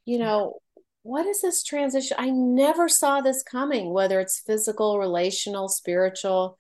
You 0.05 0.19
know, 0.19 0.61
what 1.07 1.27
is 1.27 1.43
this 1.43 1.63
transition? 1.63 2.17
I 2.19 2.31
never 2.31 2.89
saw 2.89 3.21
this 3.21 3.43
coming, 3.43 3.93
whether 3.93 4.21
it's 4.21 4.41
physical, 4.41 4.99
relational, 4.99 5.69
spiritual 5.69 6.59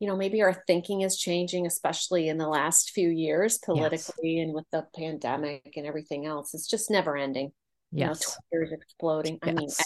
you 0.00 0.06
know 0.06 0.16
maybe 0.16 0.42
our 0.42 0.62
thinking 0.68 1.00
is 1.00 1.18
changing 1.18 1.66
especially 1.66 2.28
in 2.28 2.38
the 2.38 2.46
last 2.46 2.90
few 2.90 3.08
years 3.08 3.58
politically 3.58 4.36
yes. 4.36 4.44
and 4.44 4.54
with 4.54 4.64
the 4.70 4.86
pandemic 4.94 5.72
and 5.76 5.86
everything 5.86 6.24
else 6.24 6.54
it's 6.54 6.68
just 6.68 6.88
never 6.88 7.16
ending 7.16 7.50
yes. 7.90 8.00
you 8.00 8.06
know 8.06 8.60
twitter's 8.64 8.72
exploding 8.72 9.38
yes. 9.42 9.50
i 9.50 9.52
mean 9.52 9.68
X 9.68 9.84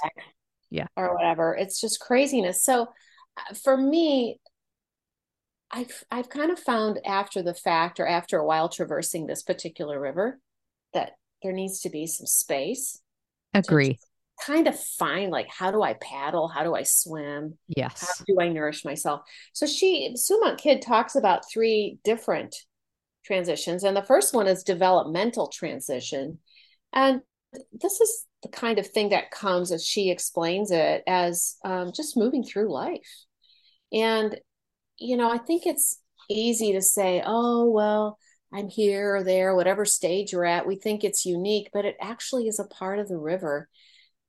yeah 0.71 0.87
or 0.97 1.14
whatever 1.14 1.54
it's 1.54 1.81
just 1.81 1.99
craziness 1.99 2.62
so 2.62 2.88
uh, 3.38 3.54
for 3.54 3.75
me 3.75 4.38
I've 5.73 6.04
I've 6.11 6.28
kind 6.28 6.50
of 6.50 6.59
found 6.59 7.00
after 7.07 7.42
the 7.42 7.54
fact 7.54 7.99
or 7.99 8.07
after 8.07 8.38
a 8.38 8.45
while 8.45 8.69
traversing 8.69 9.26
this 9.26 9.42
particular 9.42 9.99
river 9.99 10.38
that 10.92 11.12
there 11.42 11.52
needs 11.52 11.81
to 11.81 11.90
be 11.90 12.07
some 12.07 12.26
space. 12.26 13.00
Agree. 13.54 13.99
Kind 14.44 14.66
of 14.66 14.78
find 14.78 15.30
like 15.30 15.49
how 15.49 15.71
do 15.71 15.82
I 15.82 15.94
paddle? 15.94 16.49
How 16.49 16.64
do 16.64 16.75
I 16.75 16.82
swim? 16.82 17.59
Yes. 17.68 18.00
How 18.00 18.25
do 18.26 18.40
I 18.40 18.49
nourish 18.49 18.85
myself? 18.85 19.23
So 19.52 19.66
she 19.66 20.12
Sue 20.16 20.42
Kidd 20.59 20.82
talks 20.82 21.14
about 21.14 21.49
three 21.50 21.99
different 22.02 22.56
transitions. 23.25 23.85
And 23.85 23.97
the 23.97 24.02
first 24.02 24.35
one 24.35 24.47
is 24.47 24.62
developmental 24.62 25.49
transition. 25.49 26.38
And 26.92 27.21
this 27.73 28.00
is 28.00 28.26
the 28.42 28.49
kind 28.49 28.78
of 28.78 28.87
thing 28.87 29.11
that 29.11 29.30
comes 29.30 29.73
as 29.73 29.85
she 29.85 30.11
explains 30.11 30.71
it 30.71 31.02
as 31.06 31.56
um, 31.64 31.92
just 31.94 32.16
moving 32.16 32.42
through 32.42 32.73
life. 32.73 33.25
And, 33.92 34.38
you 34.99 35.16
know, 35.16 35.30
I 35.30 35.38
think 35.38 35.66
it's 35.66 36.00
easy 36.28 36.73
to 36.73 36.82
say, 36.82 37.23
oh, 37.25 37.71
well, 37.71 38.18
I'm 38.52 38.68
here 38.68 39.16
or 39.16 39.25
there, 39.25 39.54
whatever 39.54 39.85
stage 39.85 40.32
you're 40.32 40.44
at. 40.44 40.66
We 40.66 40.76
think 40.76 41.04
it's 41.04 41.25
unique, 41.25 41.71
but 41.73 41.85
it 41.85 41.97
actually 42.00 42.49
is 42.49 42.59
a 42.59 42.64
part 42.64 42.99
of 42.99 43.09
the 43.09 43.18
river, 43.18 43.68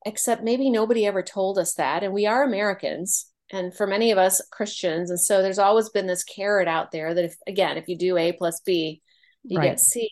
except 0.05 0.43
maybe 0.43 0.69
nobody 0.69 1.05
ever 1.05 1.21
told 1.21 1.57
us 1.57 1.75
that. 1.75 2.03
And 2.03 2.13
we 2.13 2.25
are 2.25 2.43
Americans. 2.43 3.27
And 3.51 3.75
for 3.75 3.85
many 3.85 4.11
of 4.11 4.17
us 4.17 4.41
Christians, 4.51 5.09
and 5.09 5.19
so 5.19 5.41
there's 5.41 5.59
always 5.59 5.89
been 5.89 6.07
this 6.07 6.23
carrot 6.23 6.67
out 6.67 6.91
there 6.91 7.13
that 7.13 7.25
if 7.25 7.35
again, 7.45 7.77
if 7.77 7.87
you 7.87 7.97
do 7.97 8.17
A 8.17 8.31
plus 8.31 8.61
B, 8.65 9.01
you 9.43 9.59
right. 9.59 9.71
get 9.71 9.79
C. 9.79 10.09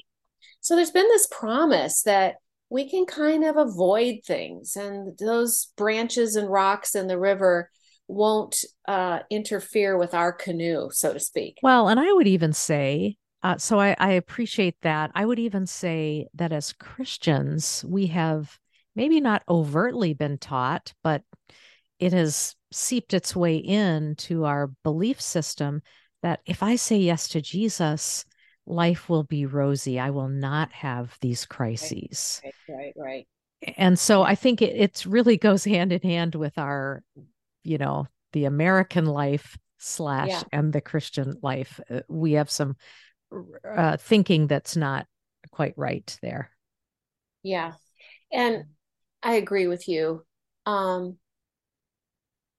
So 0.59 0.75
there's 0.75 0.91
been 0.91 1.07
this 1.07 1.27
promise 1.31 2.03
that 2.03 2.35
we 2.69 2.89
can 2.89 3.05
kind 3.05 3.43
of 3.43 3.57
avoid 3.57 4.19
things 4.25 4.75
and 4.75 5.17
those 5.17 5.71
branches 5.75 6.35
and 6.35 6.49
rocks 6.49 6.95
in 6.95 7.07
the 7.07 7.19
river 7.19 7.69
won't 8.07 8.63
uh, 8.87 9.19
interfere 9.29 9.97
with 9.97 10.13
our 10.13 10.31
canoe, 10.31 10.89
so 10.91 11.13
to 11.13 11.19
speak. 11.19 11.57
Well, 11.63 11.87
and 11.87 11.99
I 11.99 12.11
would 12.13 12.27
even 12.27 12.53
say, 12.53 13.17
uh, 13.43 13.57
so 13.57 13.79
I, 13.79 13.95
I 13.97 14.11
appreciate 14.13 14.75
that. 14.81 15.11
I 15.15 15.25
would 15.25 15.39
even 15.39 15.65
say 15.65 16.27
that 16.35 16.51
as 16.51 16.73
Christians, 16.73 17.83
we 17.87 18.07
have 18.07 18.59
maybe 18.95 19.19
not 19.19 19.43
overtly 19.49 20.13
been 20.13 20.37
taught, 20.37 20.93
but 21.03 21.23
it 21.99 22.13
has 22.13 22.55
seeped 22.71 23.13
its 23.13 23.35
way 23.35 23.57
into 23.57 24.45
our 24.45 24.67
belief 24.83 25.19
system 25.19 25.81
that 26.23 26.41
if 26.45 26.61
I 26.61 26.75
say 26.75 26.97
yes 26.97 27.27
to 27.29 27.41
Jesus, 27.41 28.25
life 28.65 29.09
will 29.09 29.23
be 29.23 29.45
rosy. 29.45 29.99
I 29.99 30.11
will 30.11 30.29
not 30.29 30.71
have 30.71 31.17
these 31.21 31.45
crises. 31.45 32.41
Right, 32.43 32.53
right, 32.69 32.93
right. 32.95 33.27
And 33.77 33.97
so 33.97 34.23
I 34.23 34.35
think 34.35 34.61
it 34.61 34.75
it's 34.75 35.05
really 35.05 35.37
goes 35.37 35.63
hand 35.63 35.91
in 35.91 36.01
hand 36.01 36.35
with 36.35 36.57
our, 36.57 37.03
you 37.63 37.77
know, 37.77 38.07
the 38.33 38.45
American 38.45 39.05
life 39.05 39.57
slash 39.77 40.29
yeah. 40.29 40.43
and 40.51 40.71
the 40.73 40.81
Christian 40.81 41.35
life. 41.41 41.79
Uh, 41.89 42.01
we 42.07 42.33
have 42.33 42.49
some 42.49 42.75
uh, 43.67 43.97
thinking 43.97 44.47
that's 44.47 44.75
not 44.75 45.07
quite 45.51 45.73
right 45.77 46.17
there. 46.21 46.49
Yeah, 47.43 47.73
and 48.31 48.65
I 49.23 49.33
agree 49.35 49.67
with 49.67 49.87
you. 49.87 50.25
Um, 50.65 51.17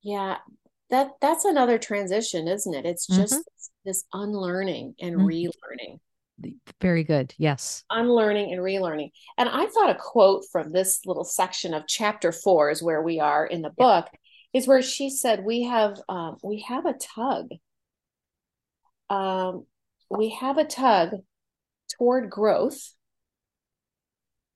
yeah, 0.02 0.38
that 0.90 1.12
that's 1.20 1.44
another 1.44 1.78
transition, 1.78 2.48
isn't 2.48 2.74
it? 2.74 2.86
It's 2.86 3.06
just 3.06 3.34
mm-hmm 3.34 3.40
this 3.84 4.04
unlearning 4.12 4.94
and 5.00 5.16
mm-hmm. 5.16 5.26
relearning. 5.26 6.00
Very 6.80 7.04
good. 7.04 7.34
Yes. 7.38 7.84
Unlearning 7.90 8.52
and 8.52 8.60
relearning. 8.60 9.10
And 9.38 9.48
I 9.48 9.66
thought 9.66 9.90
a 9.90 9.94
quote 9.94 10.44
from 10.50 10.72
this 10.72 11.00
little 11.06 11.24
section 11.24 11.74
of 11.74 11.86
chapter 11.86 12.32
four 12.32 12.70
is 12.70 12.82
where 12.82 13.02
we 13.02 13.20
are 13.20 13.46
in 13.46 13.62
the 13.62 13.70
book, 13.70 14.08
is 14.52 14.66
where 14.66 14.82
she 14.82 15.10
said, 15.10 15.44
We 15.44 15.62
have 15.64 15.98
um, 16.08 16.38
we 16.42 16.64
have 16.68 16.86
a 16.86 16.94
tug. 16.94 17.48
Um, 19.08 19.66
we 20.16 20.30
have 20.30 20.58
a 20.58 20.64
tug 20.64 21.10
toward 21.96 22.30
growth. 22.30 22.94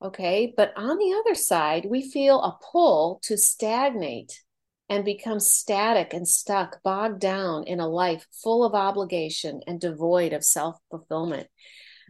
Okay. 0.02 0.52
But 0.56 0.72
on 0.76 0.98
the 0.98 1.14
other 1.14 1.34
side, 1.34 1.86
we 1.88 2.08
feel 2.08 2.40
a 2.40 2.58
pull 2.72 3.20
to 3.25 3.36
stagnate 3.36 4.42
and 4.88 5.04
become 5.04 5.40
static 5.40 6.14
and 6.14 6.28
stuck, 6.28 6.82
bogged 6.82 7.20
down 7.20 7.64
in 7.64 7.80
a 7.80 7.88
life 7.88 8.26
full 8.30 8.64
of 8.64 8.75
obligation 8.75 9.60
and 9.66 9.80
devoid 9.80 10.32
of 10.32 10.44
self-fulfillment. 10.44 11.48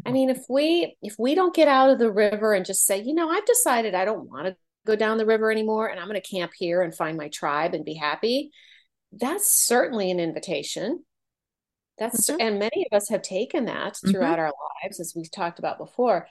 I 0.04 0.12
mean, 0.12 0.28
if 0.28 0.44
we 0.48 0.96
if 1.00 1.14
we 1.18 1.34
don't 1.34 1.54
get 1.54 1.68
out 1.68 1.88
of 1.88 1.98
the 1.98 2.12
river 2.12 2.52
and 2.52 2.66
just 2.66 2.84
say, 2.84 3.00
you 3.00 3.14
know, 3.14 3.30
I've 3.30 3.46
decided 3.46 3.94
I 3.94 4.04
don't 4.04 4.28
want 4.28 4.46
to 4.46 4.56
go 4.86 4.94
down 4.94 5.16
the 5.16 5.26
river 5.26 5.50
anymore 5.50 5.88
and 5.88 5.98
I'm 5.98 6.06
going 6.06 6.20
to 6.20 6.28
camp 6.28 6.52
here 6.54 6.82
and 6.82 6.94
find 6.94 7.16
my 7.16 7.28
tribe 7.28 7.72
and 7.74 7.84
be 7.84 7.94
happy, 7.94 8.50
that's 9.12 9.50
certainly 9.50 10.10
an 10.10 10.20
invitation. 10.20 11.04
That's 11.98 12.28
mm-hmm. 12.28 12.40
and 12.40 12.58
many 12.58 12.86
of 12.90 12.96
us 12.96 13.08
have 13.08 13.22
taken 13.22 13.66
that 13.66 13.94
mm-hmm. 13.94 14.10
throughout 14.10 14.38
mm-hmm. 14.38 14.46
our 14.46 14.52
lives 14.84 15.00
as 15.00 15.14
we've 15.16 15.30
talked 15.30 15.58
about 15.58 15.78
before. 15.78 16.28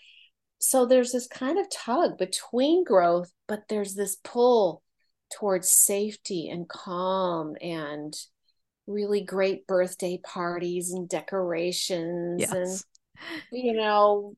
So 0.60 0.86
there's 0.86 1.12
this 1.12 1.28
kind 1.28 1.60
of 1.60 1.70
tug 1.70 2.18
between 2.18 2.84
growth, 2.84 3.32
but 3.48 3.64
there's 3.70 3.94
this 3.94 4.18
pull 4.24 4.82
towards 5.34 5.70
safety 5.70 6.50
and 6.50 6.68
calm 6.70 7.56
and 7.62 8.16
really 8.88 9.22
great 9.22 9.68
birthday 9.68 10.20
parties 10.24 10.92
and 10.92 11.10
decorations 11.10 12.42
yes. 12.42 12.52
and 12.52 13.32
you 13.52 13.74
know 13.74 14.36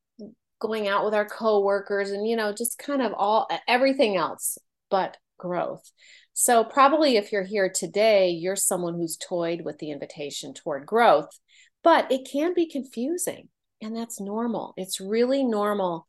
going 0.60 0.88
out 0.88 1.04
with 1.04 1.14
our 1.14 1.26
coworkers 1.26 2.12
and 2.12 2.28
you 2.28 2.36
know 2.36 2.54
just 2.54 2.78
kind 2.78 3.02
of 3.02 3.14
all 3.14 3.48
everything 3.68 4.16
else 4.16 4.58
but 4.90 5.18
growth 5.38 5.92
so 6.40 6.64
probably 6.64 7.18
if 7.18 7.32
you're 7.32 7.44
here 7.44 7.70
today 7.70 8.30
you're 8.30 8.56
someone 8.56 8.94
who's 8.94 9.18
toyed 9.18 9.62
with 9.62 9.80
the 9.80 9.92
invitation 9.92 10.54
toward 10.54 10.86
growth 10.86 11.40
but 11.84 12.12
it 12.12 12.28
can 12.30 12.54
be 12.54 12.68
confusing 12.68 13.50
and 13.82 13.96
that's 13.96 14.20
normal 14.20 14.74
it's 14.78 15.02
really 15.02 15.44
normal 15.44 16.08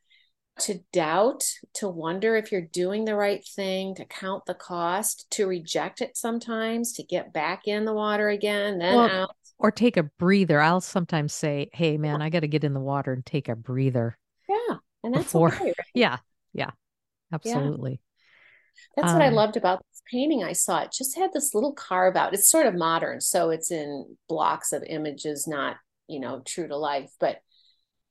to 0.59 0.81
doubt, 0.93 1.45
to 1.75 1.89
wonder 1.89 2.37
if 2.37 2.53
you're 2.53 2.61
doing 2.61 3.05
the 3.05 3.15
right 3.15 3.47
thing, 3.47 3.95
to 3.95 4.05
count 4.05 4.45
the 4.47 4.55
cost, 4.55 5.27
to 5.31 5.47
reject 5.47 6.01
it 6.01 6.17
sometimes, 6.17 6.93
to 6.95 7.03
get 7.03 7.33
back 7.33 7.67
in 7.67 7.85
the 7.85 7.93
water 7.93 8.29
again, 8.29 8.79
then 8.79 8.97
well, 8.97 9.11
out. 9.11 9.37
Or 9.59 9.71
take 9.71 9.97
a 9.97 10.05
breather. 10.05 10.61
I'll 10.61 10.81
sometimes 10.81 11.33
say, 11.33 11.69
hey, 11.73 11.97
man, 11.97 12.23
I 12.23 12.31
got 12.31 12.41
to 12.41 12.49
get 12.49 12.65
in 12.65 12.75
the 12.75 12.81
water 12.81 13.13
and 13.13 13.25
take 13.25 13.49
a 13.49 13.57
breather. 13.57 14.17
Yeah. 14.49 14.77
And 15.03 15.15
that's 15.15 15.25
before. 15.25 15.55
Okay, 15.55 15.65
right? 15.67 15.75
Yeah. 15.95 16.19
Yeah. 16.53 16.71
Absolutely. 17.33 17.93
Yeah. 17.93 18.08
That's 18.97 19.11
um, 19.11 19.19
what 19.19 19.25
I 19.25 19.29
um, 19.29 19.35
loved 19.35 19.57
about 19.57 19.79
this 19.79 20.03
painting 20.11 20.45
I 20.45 20.53
saw. 20.53 20.83
It 20.83 20.93
just 20.93 21.17
had 21.17 21.33
this 21.33 21.55
little 21.55 21.73
carve 21.73 22.17
out. 22.17 22.35
It's 22.35 22.51
sort 22.51 22.67
of 22.67 22.75
modern. 22.75 23.21
So 23.21 23.51
it's 23.51 23.71
in 23.71 24.17
blocks 24.29 24.73
of 24.73 24.83
images, 24.85 25.47
not, 25.47 25.77
you 26.09 26.21
know, 26.21 26.43
true 26.45 26.69
to 26.69 26.77
life, 26.77 27.11
but 27.21 27.39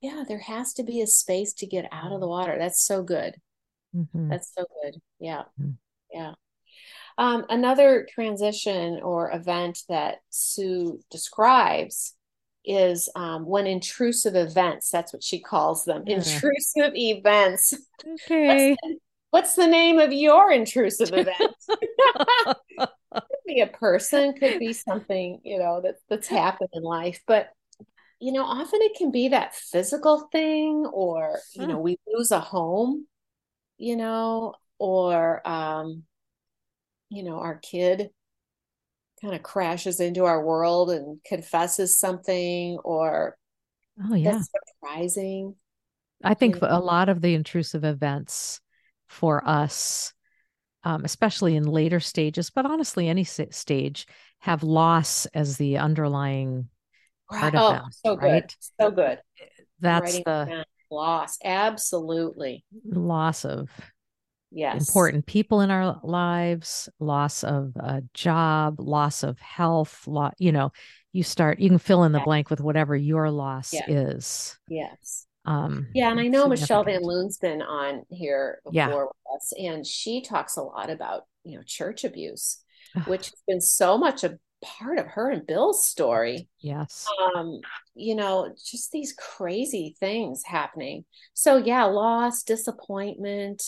yeah, 0.00 0.24
there 0.26 0.38
has 0.38 0.74
to 0.74 0.82
be 0.82 1.00
a 1.00 1.06
space 1.06 1.52
to 1.54 1.66
get 1.66 1.88
out 1.90 2.12
of 2.12 2.20
the 2.20 2.28
water. 2.28 2.56
That's 2.58 2.84
so 2.84 3.02
good. 3.02 3.34
Mm-hmm. 3.94 4.28
That's 4.28 4.52
so 4.54 4.64
good. 4.82 5.00
Yeah. 5.18 5.42
Mm-hmm. 5.60 5.70
Yeah. 6.12 6.34
Um, 7.18 7.46
another 7.48 8.06
transition 8.08 9.00
or 9.02 9.34
event 9.34 9.80
that 9.88 10.18
Sue 10.30 11.00
describes 11.10 12.14
is 12.64 13.08
um, 13.16 13.44
when 13.44 13.66
intrusive 13.66 14.36
events, 14.36 14.90
that's 14.90 15.12
what 15.12 15.24
she 15.24 15.40
calls 15.40 15.84
them, 15.84 16.04
yeah. 16.06 16.16
intrusive 16.16 16.94
events. 16.94 17.74
Okay. 18.24 18.76
What's 19.30 19.54
the, 19.54 19.66
name 19.66 19.98
of 19.98 20.12
your 20.12 20.50
intrusive 20.50 21.08
event? 21.12 21.54
could 22.78 23.26
be 23.46 23.60
a 23.60 23.66
person, 23.66 24.34
could 24.34 24.58
be 24.58 24.72
something, 24.72 25.40
you 25.44 25.58
know, 25.58 25.80
that, 25.82 25.96
that's 26.08 26.28
happened 26.28 26.70
in 26.72 26.82
life. 26.82 27.20
But 27.26 27.50
you 28.20 28.32
know, 28.32 28.44
often 28.44 28.80
it 28.82 28.96
can 28.96 29.10
be 29.10 29.28
that 29.28 29.54
physical 29.54 30.28
thing, 30.32 30.86
or, 30.92 31.38
you 31.54 31.66
know, 31.66 31.78
we 31.78 31.98
lose 32.12 32.32
a 32.32 32.40
home, 32.40 33.06
you 33.76 33.96
know, 33.96 34.54
or, 34.78 35.46
um, 35.48 36.02
you 37.10 37.22
know, 37.22 37.38
our 37.38 37.56
kid 37.56 38.10
kind 39.20 39.34
of 39.34 39.42
crashes 39.42 40.00
into 40.00 40.24
our 40.24 40.44
world 40.44 40.90
and 40.90 41.22
confesses 41.24 41.96
something, 41.96 42.78
or, 42.78 43.36
oh, 44.10 44.14
yeah, 44.14 44.40
surprising. 44.80 45.54
I 46.24 46.34
think 46.34 46.58
a 46.60 46.80
lot 46.80 47.08
of 47.08 47.20
the 47.20 47.34
intrusive 47.34 47.84
events 47.84 48.60
for 49.08 49.46
us, 49.46 50.12
um, 50.84 51.04
especially 51.04 51.56
in 51.56 51.64
later 51.64 52.00
stages, 52.00 52.50
but 52.50 52.66
honestly, 52.66 53.08
any 53.08 53.24
stage, 53.24 54.06
have 54.40 54.62
loss 54.62 55.26
as 55.26 55.56
the 55.56 55.78
underlying 55.78 56.68
part 57.30 57.54
oh, 57.54 57.58
of 57.58 57.74
them. 57.74 57.90
So 57.90 58.16
right? 58.16 58.42
good. 58.42 58.54
So 58.80 58.90
good. 58.90 59.18
That's 59.80 60.18
the 60.20 60.64
loss. 60.90 61.38
Absolutely. 61.42 62.64
Loss 62.84 63.44
of 63.44 63.70
yes. 64.50 64.88
important 64.88 65.26
people 65.26 65.60
in 65.60 65.70
our 65.70 66.00
lives, 66.02 66.88
loss 67.00 67.44
of 67.44 67.72
a 67.76 68.02
job, 68.14 68.80
loss 68.80 69.22
of 69.22 69.38
health, 69.40 70.04
lo- 70.06 70.32
you 70.38 70.52
know, 70.52 70.72
you 71.12 71.22
start 71.22 71.58
you 71.58 71.68
can 71.68 71.78
fill 71.78 72.04
in 72.04 72.12
the 72.12 72.20
blank 72.20 72.50
with 72.50 72.60
whatever 72.60 72.94
your 72.94 73.30
loss 73.30 73.74
is. 73.88 74.58
Yes. 74.68 75.26
Um, 75.48 75.86
yeah, 75.94 76.10
and 76.10 76.20
I 76.20 76.28
know 76.28 76.46
Michelle 76.46 76.84
Van 76.84 77.02
Loon's 77.02 77.38
been 77.38 77.62
on 77.62 78.04
here 78.10 78.60
before 78.64 78.74
yeah. 78.74 78.94
with 78.94 79.34
us, 79.34 79.52
and 79.58 79.86
she 79.86 80.20
talks 80.20 80.58
a 80.58 80.62
lot 80.62 80.90
about 80.90 81.22
you 81.42 81.56
know 81.56 81.62
church 81.64 82.04
abuse, 82.04 82.58
which 83.06 83.26
has 83.26 83.42
been 83.46 83.60
so 83.62 83.96
much 83.96 84.24
a 84.24 84.38
part 84.62 84.98
of 84.98 85.06
her 85.06 85.30
and 85.30 85.46
Bill's 85.46 85.86
story. 85.86 86.48
Yes. 86.60 87.06
Um, 87.34 87.60
you 87.94 88.14
know, 88.14 88.54
just 88.62 88.92
these 88.92 89.14
crazy 89.14 89.96
things 89.98 90.42
happening. 90.44 91.06
So 91.32 91.56
yeah, 91.56 91.84
loss, 91.84 92.42
disappointment, 92.42 93.62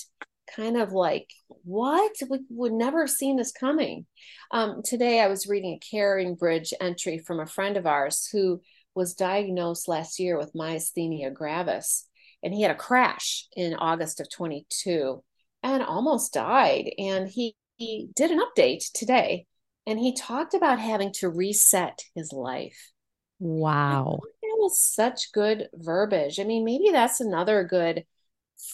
kind 0.54 0.76
of 0.76 0.92
like, 0.92 1.30
what? 1.48 2.12
We 2.28 2.40
would 2.50 2.72
never 2.72 3.06
have 3.06 3.10
seen 3.10 3.36
this 3.36 3.52
coming. 3.52 4.04
Um, 4.50 4.82
today 4.84 5.20
I 5.20 5.28
was 5.28 5.46
reading 5.46 5.78
a 5.80 5.96
CaringBridge 5.96 6.72
entry 6.80 7.18
from 7.18 7.40
a 7.40 7.46
friend 7.46 7.76
of 7.76 7.86
ours 7.86 8.28
who 8.30 8.60
was 8.94 9.14
diagnosed 9.14 9.88
last 9.88 10.18
year 10.18 10.36
with 10.36 10.54
myasthenia 10.54 11.32
gravis. 11.32 12.06
And 12.42 12.54
he 12.54 12.62
had 12.62 12.70
a 12.70 12.76
crash 12.76 13.46
in 13.54 13.74
August 13.74 14.20
of 14.20 14.30
22 14.30 15.22
and 15.62 15.82
almost 15.82 16.32
died. 16.32 16.90
And 16.98 17.28
he, 17.28 17.54
he 17.76 18.08
did 18.14 18.30
an 18.30 18.40
update 18.40 18.90
today 18.92 19.46
and 19.86 19.98
he 19.98 20.14
talked 20.14 20.54
about 20.54 20.78
having 20.78 21.12
to 21.14 21.28
reset 21.28 22.02
his 22.14 22.32
life. 22.32 22.92
Wow. 23.38 24.20
That 24.42 24.56
was 24.58 24.80
such 24.80 25.32
good 25.32 25.68
verbiage. 25.74 26.38
I 26.38 26.44
mean, 26.44 26.64
maybe 26.64 26.90
that's 26.92 27.20
another 27.20 27.64
good 27.64 28.04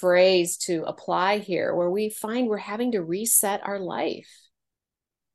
phrase 0.00 0.56
to 0.56 0.82
apply 0.84 1.38
here 1.38 1.74
where 1.74 1.90
we 1.90 2.10
find 2.10 2.48
we're 2.48 2.56
having 2.56 2.92
to 2.92 3.02
reset 3.02 3.60
our 3.64 3.78
life. 3.78 4.28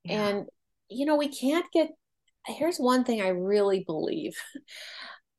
Yeah. 0.04 0.28
And, 0.28 0.46
you 0.90 1.06
know, 1.06 1.16
we 1.16 1.30
can't 1.30 1.66
get, 1.72 1.90
here's 2.48 2.78
one 2.78 3.04
thing 3.04 3.22
I 3.22 3.30
really 3.30 3.84
believe, 3.86 4.34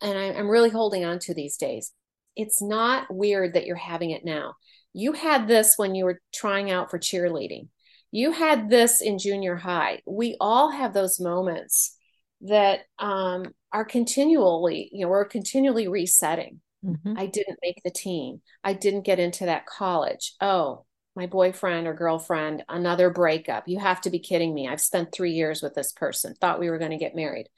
and 0.00 0.18
I, 0.18 0.32
I'm 0.32 0.48
really 0.48 0.70
holding 0.70 1.04
on 1.04 1.18
to 1.20 1.34
these 1.34 1.56
days. 1.56 1.92
It's 2.36 2.62
not 2.62 3.12
weird 3.14 3.54
that 3.54 3.66
you're 3.66 3.76
having 3.76 4.10
it 4.10 4.24
now. 4.24 4.54
You 4.92 5.12
had 5.12 5.48
this 5.48 5.74
when 5.76 5.94
you 5.94 6.04
were 6.04 6.20
trying 6.34 6.70
out 6.70 6.90
for 6.90 6.98
cheerleading. 6.98 7.68
You 8.10 8.32
had 8.32 8.68
this 8.68 9.00
in 9.00 9.18
junior 9.18 9.56
high. 9.56 10.02
We 10.06 10.36
all 10.40 10.70
have 10.70 10.92
those 10.92 11.18
moments 11.18 11.96
that 12.42 12.80
um, 12.98 13.46
are 13.72 13.84
continually, 13.84 14.90
you 14.92 15.04
know, 15.04 15.08
we're 15.08 15.24
continually 15.24 15.88
resetting. 15.88 16.60
Mm-hmm. 16.84 17.14
I 17.16 17.26
didn't 17.26 17.58
make 17.62 17.80
the 17.84 17.90
team. 17.90 18.42
I 18.64 18.74
didn't 18.74 19.06
get 19.06 19.18
into 19.18 19.46
that 19.46 19.66
college. 19.66 20.34
Oh, 20.40 20.84
my 21.14 21.26
boyfriend 21.26 21.86
or 21.86 21.94
girlfriend, 21.94 22.64
another 22.68 23.10
breakup. 23.10 23.64
You 23.66 23.78
have 23.78 24.00
to 24.02 24.10
be 24.10 24.18
kidding 24.18 24.54
me. 24.54 24.68
I've 24.68 24.80
spent 24.80 25.12
three 25.12 25.32
years 25.32 25.62
with 25.62 25.74
this 25.74 25.92
person, 25.92 26.34
thought 26.34 26.60
we 26.60 26.70
were 26.70 26.78
going 26.78 26.90
to 26.90 26.96
get 26.96 27.14
married. 27.14 27.48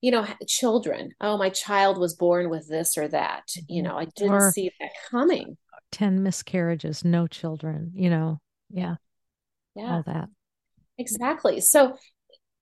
You 0.00 0.10
know, 0.10 0.26
children. 0.46 1.12
Oh, 1.20 1.36
my 1.36 1.50
child 1.50 1.98
was 1.98 2.14
born 2.14 2.50
with 2.50 2.68
this 2.68 2.96
or 2.98 3.08
that. 3.08 3.44
You 3.68 3.82
mm-hmm. 3.82 3.88
know, 3.90 3.98
I 3.98 4.06
didn't 4.16 4.32
or 4.32 4.50
see 4.52 4.70
that 4.80 4.90
coming. 5.10 5.56
10 5.92 6.22
miscarriages, 6.22 7.04
no 7.04 7.26
children, 7.26 7.92
you 7.94 8.10
know. 8.10 8.40
Yeah. 8.70 8.96
Yeah. 9.74 9.94
All 9.94 10.02
that. 10.06 10.28
Exactly. 10.98 11.60
So 11.60 11.96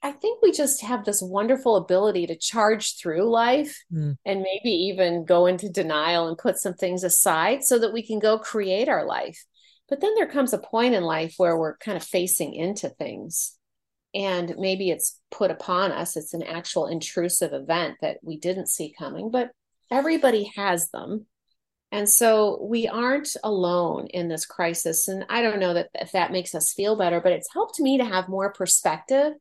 I 0.02 0.12
think 0.12 0.42
we 0.42 0.52
just 0.52 0.82
have 0.82 1.04
this 1.04 1.22
wonderful 1.22 1.76
ability 1.76 2.26
to 2.26 2.36
charge 2.36 2.98
through 2.98 3.30
life 3.30 3.82
mm. 3.92 4.16
and 4.26 4.42
maybe 4.42 4.70
even 4.70 5.24
go 5.24 5.46
into 5.46 5.70
denial 5.70 6.28
and 6.28 6.36
put 6.36 6.58
some 6.58 6.74
things 6.74 7.04
aside 7.04 7.64
so 7.64 7.78
that 7.78 7.92
we 7.92 8.06
can 8.06 8.18
go 8.18 8.38
create 8.38 8.88
our 8.88 9.06
life. 9.06 9.42
But 9.94 10.00
then 10.00 10.16
there 10.16 10.26
comes 10.26 10.52
a 10.52 10.58
point 10.58 10.94
in 10.94 11.04
life 11.04 11.34
where 11.36 11.56
we're 11.56 11.76
kind 11.76 11.96
of 11.96 12.02
facing 12.02 12.52
into 12.52 12.88
things 12.88 13.56
and 14.12 14.52
maybe 14.58 14.90
it's 14.90 15.20
put 15.30 15.52
upon 15.52 15.92
us. 15.92 16.16
It's 16.16 16.34
an 16.34 16.42
actual 16.42 16.88
intrusive 16.88 17.52
event 17.52 17.98
that 18.00 18.16
we 18.20 18.36
didn't 18.36 18.68
see 18.68 18.92
coming, 18.98 19.30
but 19.30 19.52
everybody 19.92 20.50
has 20.56 20.90
them. 20.90 21.26
And 21.92 22.08
so 22.08 22.58
we 22.60 22.88
aren't 22.88 23.36
alone 23.44 24.08
in 24.08 24.26
this 24.26 24.44
crisis. 24.44 25.06
And 25.06 25.26
I 25.28 25.42
don't 25.42 25.60
know 25.60 25.74
that 25.74 25.90
if 25.94 26.10
that 26.10 26.32
makes 26.32 26.56
us 26.56 26.72
feel 26.72 26.96
better, 26.96 27.20
but 27.20 27.30
it's 27.30 27.52
helped 27.52 27.78
me 27.78 27.98
to 27.98 28.04
have 28.04 28.28
more 28.28 28.52
perspective 28.52 29.34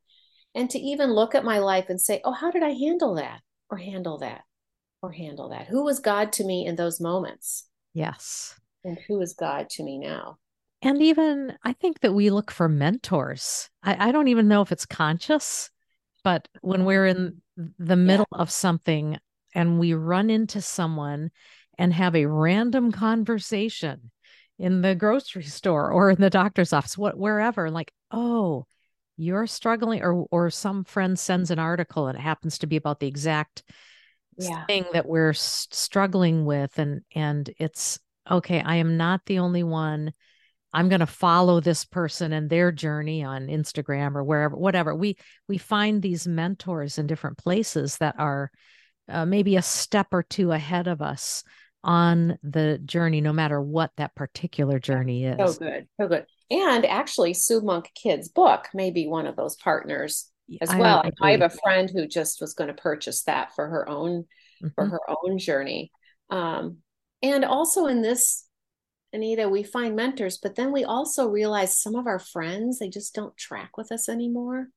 and 0.53 0.69
to 0.69 0.77
even 0.77 1.13
look 1.13 1.33
at 1.33 1.43
my 1.43 1.57
life 1.57 1.86
and 1.89 2.00
say, 2.00 2.22
oh, 2.24 2.33
how 2.33 2.51
did 2.51 2.62
I 2.62 2.74
handle 2.74 3.15
that 3.15 3.39
or 3.72 3.79
handle 3.79 4.19
that 4.19 4.41
or 5.01 5.12
handle 5.12 5.50
that? 5.50 5.65
Who 5.65 5.83
was 5.83 6.00
God 6.00 6.31
to 6.33 6.43
me 6.43 6.67
in 6.67 6.75
those 6.75 7.01
moments? 7.01 7.67
Yes. 7.95 8.53
And 8.83 9.00
who 9.07 9.19
is 9.19 9.33
God 9.33 9.72
to 9.72 9.83
me 9.83 9.98
now? 9.98 10.38
And 10.84 11.02
even 11.02 11.58
I 11.63 11.74
think 11.74 12.02
that 12.02 12.13
we 12.13 12.30
look 12.30 12.52
for 12.52 12.68
mentors. 12.68 13.70
I, 13.82 14.10
I 14.10 14.12
don't 14.12 14.28
even 14.28 14.48
know 14.48 14.62
if 14.62 14.72
it's 14.72 14.86
conscious, 14.86 15.72
but 16.24 16.48
when 16.62 16.84
we're 16.84 17.06
in 17.06 17.42
the 17.79 17.96
middle 17.96 18.27
yeah. 18.34 18.40
of 18.42 18.51
something 18.51 19.18
and 19.55 19.79
we 19.79 19.94
run 19.94 20.29
into 20.29 20.62
someone 20.62 21.31
and 21.77 21.94
have 21.94 22.16
a 22.16 22.25
random 22.25 22.92
conversation 22.92 24.12
in 24.60 24.81
the 24.81 24.94
grocery 24.94 25.44
store 25.44 25.90
or 25.92 26.12
in 26.12 26.22
the 26.22 26.29
doctor's 26.29 26.74
office, 26.74 26.98
what 26.98 27.18
wherever, 27.18 27.72
like, 27.72 27.92
oh, 28.12 28.66
you're 29.16 29.48
struggling 29.48 30.01
or 30.01 30.25
or 30.31 30.50
some 30.50 30.84
friend 30.84 31.18
sends 31.18 31.51
an 31.51 31.60
article 31.60 32.07
and 32.07 32.18
it 32.18 32.22
happens 32.22 32.57
to 32.57 32.68
be 32.68 32.75
about 32.75 33.00
the 33.00 33.07
exact 33.07 33.64
yeah. 34.38 34.66
thing 34.66 34.86
that 34.94 35.07
we're 35.07 35.34
struggling 35.34 36.46
with 36.46 36.79
and 36.79 37.01
and 37.14 37.51
it's 37.60 38.00
okay 38.29 38.62
i 38.62 38.75
am 38.77 38.98
not 38.98 39.22
the 39.25 39.38
only 39.38 39.62
one 39.62 40.12
i'm 40.74 40.90
going 40.90 41.00
to 41.00 41.05
follow 41.05 41.59
this 41.59 41.86
person 41.86 42.33
and 42.33 42.50
their 42.50 42.72
journey 42.72 43.24
on 43.24 43.48
instagram 43.48 44.16
or 44.16 44.24
wherever 44.24 44.55
whatever 44.55 44.96
we 44.96 45.18
we 45.48 45.57
find 45.57 46.01
these 46.01 46.27
mentors 46.27 46.98
in 46.98 47.07
different 47.07 47.38
places 47.38 47.98
that 47.98 48.16
are 48.18 48.51
uh, 49.09 49.25
maybe 49.25 49.55
a 49.55 49.62
step 49.62 50.07
or 50.12 50.24
two 50.24 50.51
ahead 50.51 50.88
of 50.88 51.01
us 51.01 51.44
on 51.83 52.38
the 52.44 52.79
journey 52.86 53.20
no 53.20 53.33
matter 53.33 53.62
what 53.62 53.92
that 53.98 54.16
particular 54.16 54.79
journey 54.79 55.25
is 55.25 55.53
so 55.53 55.59
good 55.59 55.88
so 56.00 56.07
good 56.07 56.25
and 56.53 56.86
actually, 56.86 57.33
Sue 57.33 57.62
Monk 57.62 57.90
Kidd's 57.96 58.29
book 58.29 58.68
may 58.75 58.92
be 58.92 59.07
one 59.07 59.25
of 59.25 59.36
those 59.36 59.55
partners 59.55 60.29
as 60.62 60.70
I 60.70 60.77
well. 60.77 61.03
I 61.20 61.31
have 61.31 61.42
a 61.42 61.50
friend 61.50 61.90
who 61.90 62.07
just 62.07 62.42
was 62.42 62.53
going 62.53 62.68
to 62.68 62.75
purchase 62.75 63.24
that 63.24 63.55
for 63.55 63.68
her 63.68 63.90
own 63.90 64.25
mm-hmm. 64.64 64.68
for 64.75 64.86
her 64.86 65.00
own 65.07 65.40
journey. 65.40 65.92
Um, 66.29 66.77
and 67.24 67.44
also 67.44 67.88
in 67.88 68.03
this, 68.03 68.46
Anita, 69.14 69.48
we 69.48 69.64
find 69.64 69.96
mentors, 69.96 70.38
but 70.38 70.56
then 70.56 70.72
we 70.72 70.84
also 70.84 71.28
realize 71.28 71.80
some 71.80 71.96
of 71.96 72.08
our 72.08 72.20
friends 72.20 72.80
they 72.80 72.90
just 72.90 73.14
don't 73.14 73.38
track 73.38 73.78
with 73.78 73.92
us 73.92 74.10
anymore. 74.10 74.68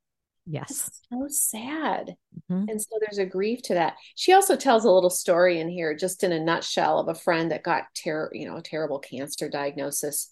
Yes. 0.49 0.88
It's 0.88 1.01
so 1.11 1.27
sad. 1.29 2.14
Mm-hmm. 2.51 2.68
And 2.68 2.81
so 2.81 2.90
there's 3.01 3.18
a 3.18 3.27
grief 3.27 3.62
to 3.62 3.75
that. 3.75 3.94
She 4.14 4.33
also 4.33 4.55
tells 4.55 4.85
a 4.85 4.90
little 4.92 5.11
story 5.11 5.59
in 5.59 5.68
here, 5.68 5.96
just 5.96 6.22
in 6.22 6.31
a 6.31 6.38
nutshell, 6.38 7.01
of 7.01 7.09
a 7.09 7.18
friend 7.18 7.51
that 7.51 7.64
got 7.64 7.85
ter- 8.01 8.31
you 8.33 8.46
know, 8.46 8.57
a 8.57 8.62
terrible 8.62 9.01
cancer 9.01 9.49
diagnosis 9.49 10.31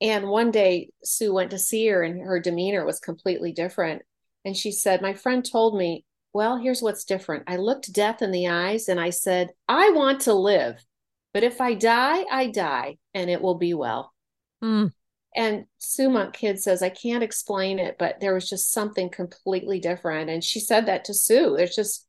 and 0.00 0.28
one 0.28 0.50
day, 0.50 0.90
Sue 1.02 1.32
went 1.32 1.50
to 1.50 1.58
see 1.58 1.86
her, 1.88 2.02
and 2.02 2.20
her 2.20 2.38
demeanor 2.38 2.84
was 2.84 3.00
completely 3.00 3.52
different. 3.52 4.02
And 4.44 4.56
she 4.56 4.70
said, 4.70 5.02
My 5.02 5.14
friend 5.14 5.44
told 5.44 5.76
me, 5.76 6.04
Well, 6.32 6.56
here's 6.56 6.82
what's 6.82 7.04
different. 7.04 7.44
I 7.46 7.56
looked 7.56 7.92
death 7.92 8.22
in 8.22 8.30
the 8.30 8.48
eyes 8.48 8.88
and 8.88 9.00
I 9.00 9.10
said, 9.10 9.50
I 9.68 9.90
want 9.90 10.22
to 10.22 10.34
live, 10.34 10.84
but 11.32 11.42
if 11.42 11.60
I 11.60 11.74
die, 11.74 12.24
I 12.30 12.48
die, 12.48 12.98
and 13.14 13.30
it 13.30 13.40
will 13.40 13.56
be 13.56 13.74
well. 13.74 14.12
Mm. 14.62 14.92
And 15.36 15.66
Sue 15.78 16.08
Monk 16.08 16.34
Kidd 16.34 16.60
says, 16.60 16.82
I 16.82 16.88
can't 16.88 17.22
explain 17.22 17.78
it, 17.78 17.96
but 17.98 18.18
there 18.20 18.34
was 18.34 18.48
just 18.48 18.72
something 18.72 19.10
completely 19.10 19.78
different. 19.78 20.30
And 20.30 20.42
she 20.42 20.58
said 20.58 20.86
that 20.86 21.04
to 21.04 21.14
Sue. 21.14 21.54
There's 21.56 21.76
just, 21.76 22.06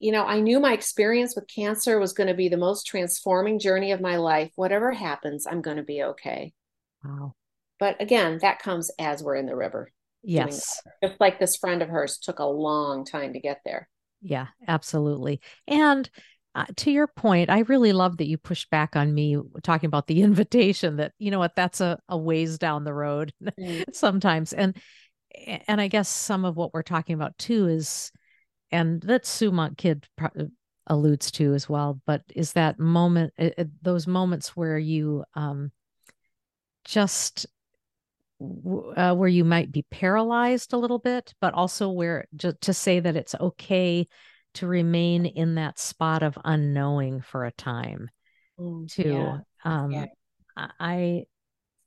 you 0.00 0.12
know, 0.12 0.24
I 0.24 0.40
knew 0.40 0.60
my 0.60 0.72
experience 0.72 1.34
with 1.34 1.48
cancer 1.48 1.98
was 1.98 2.12
going 2.12 2.26
to 2.26 2.34
be 2.34 2.48
the 2.48 2.56
most 2.56 2.86
transforming 2.86 3.58
journey 3.58 3.92
of 3.92 4.00
my 4.00 4.16
life. 4.16 4.50
Whatever 4.56 4.92
happens, 4.92 5.46
I'm 5.46 5.62
going 5.62 5.78
to 5.78 5.82
be 5.82 6.02
okay. 6.02 6.52
Wow. 7.04 7.34
But 7.78 8.02
again, 8.02 8.38
that 8.42 8.58
comes 8.58 8.90
as 8.98 9.22
we're 9.22 9.36
in 9.36 9.46
the 9.46 9.56
river. 9.56 9.90
Yes. 10.22 10.80
Just 11.02 11.20
like 11.20 11.38
this 11.38 11.56
friend 11.56 11.82
of 11.82 11.88
hers 11.88 12.18
took 12.18 12.38
a 12.38 12.44
long 12.44 13.04
time 13.04 13.32
to 13.32 13.40
get 13.40 13.60
there. 13.64 13.88
Yeah, 14.20 14.48
absolutely. 14.68 15.40
And 15.66 16.08
uh, 16.54 16.66
to 16.76 16.90
your 16.90 17.06
point, 17.06 17.48
I 17.48 17.60
really 17.60 17.92
love 17.92 18.18
that 18.18 18.26
you 18.26 18.36
pushed 18.36 18.68
back 18.70 18.94
on 18.94 19.14
me 19.14 19.38
talking 19.62 19.86
about 19.86 20.06
the 20.06 20.22
invitation 20.22 20.96
that, 20.96 21.12
you 21.18 21.30
know 21.30 21.38
what, 21.38 21.56
that's 21.56 21.80
a, 21.80 21.98
a 22.08 22.16
ways 22.16 22.58
down 22.58 22.84
the 22.84 22.94
road 22.94 23.32
mm. 23.42 23.84
sometimes. 23.94 24.52
And, 24.52 24.76
and 25.66 25.80
I 25.80 25.88
guess 25.88 26.08
some 26.08 26.44
of 26.44 26.56
what 26.56 26.74
we're 26.74 26.82
talking 26.82 27.14
about 27.14 27.38
too 27.38 27.68
is, 27.68 28.12
and 28.70 29.02
that 29.02 29.26
Sue 29.26 29.50
Monk 29.50 29.78
Kidd 29.78 30.06
pro- 30.16 30.48
alludes 30.86 31.30
to 31.32 31.54
as 31.54 31.68
well, 31.68 32.00
but 32.06 32.22
is 32.34 32.52
that 32.52 32.78
moment, 32.78 33.32
it, 33.38 33.70
those 33.82 34.06
moments 34.06 34.56
where 34.56 34.78
you, 34.78 35.24
um, 35.34 35.72
just 36.84 37.46
uh, 38.96 39.14
where 39.14 39.28
you 39.28 39.44
might 39.44 39.70
be 39.70 39.86
paralyzed 39.90 40.72
a 40.72 40.78
little 40.78 40.98
bit, 40.98 41.32
but 41.40 41.54
also 41.54 41.90
where 41.90 42.26
just 42.34 42.60
to 42.62 42.74
say 42.74 42.98
that 42.98 43.16
it's 43.16 43.34
okay 43.36 44.08
to 44.54 44.66
remain 44.66 45.26
in 45.26 45.56
that 45.56 45.78
spot 45.78 46.22
of 46.22 46.38
unknowing 46.44 47.20
for 47.20 47.44
a 47.44 47.52
time. 47.52 48.10
Mm, 48.58 48.92
to 48.94 49.08
yeah. 49.08 49.38
um 49.64 49.90
yeah. 49.90 50.06
I 50.56 51.24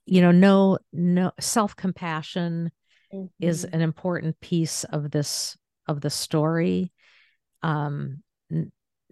you 0.06 0.21
know 0.21 0.32
no 0.32 0.80
no 0.91 1.32
self-compassion 1.39 2.71
mm-hmm. 3.13 3.25
is 3.39 3.63
an 3.65 3.82
important 3.82 4.39
piece 4.39 4.84
of 4.86 5.12
this 5.12 5.58
of 5.88 6.01
the 6.01 6.10
story. 6.10 6.91
Um 7.62 8.23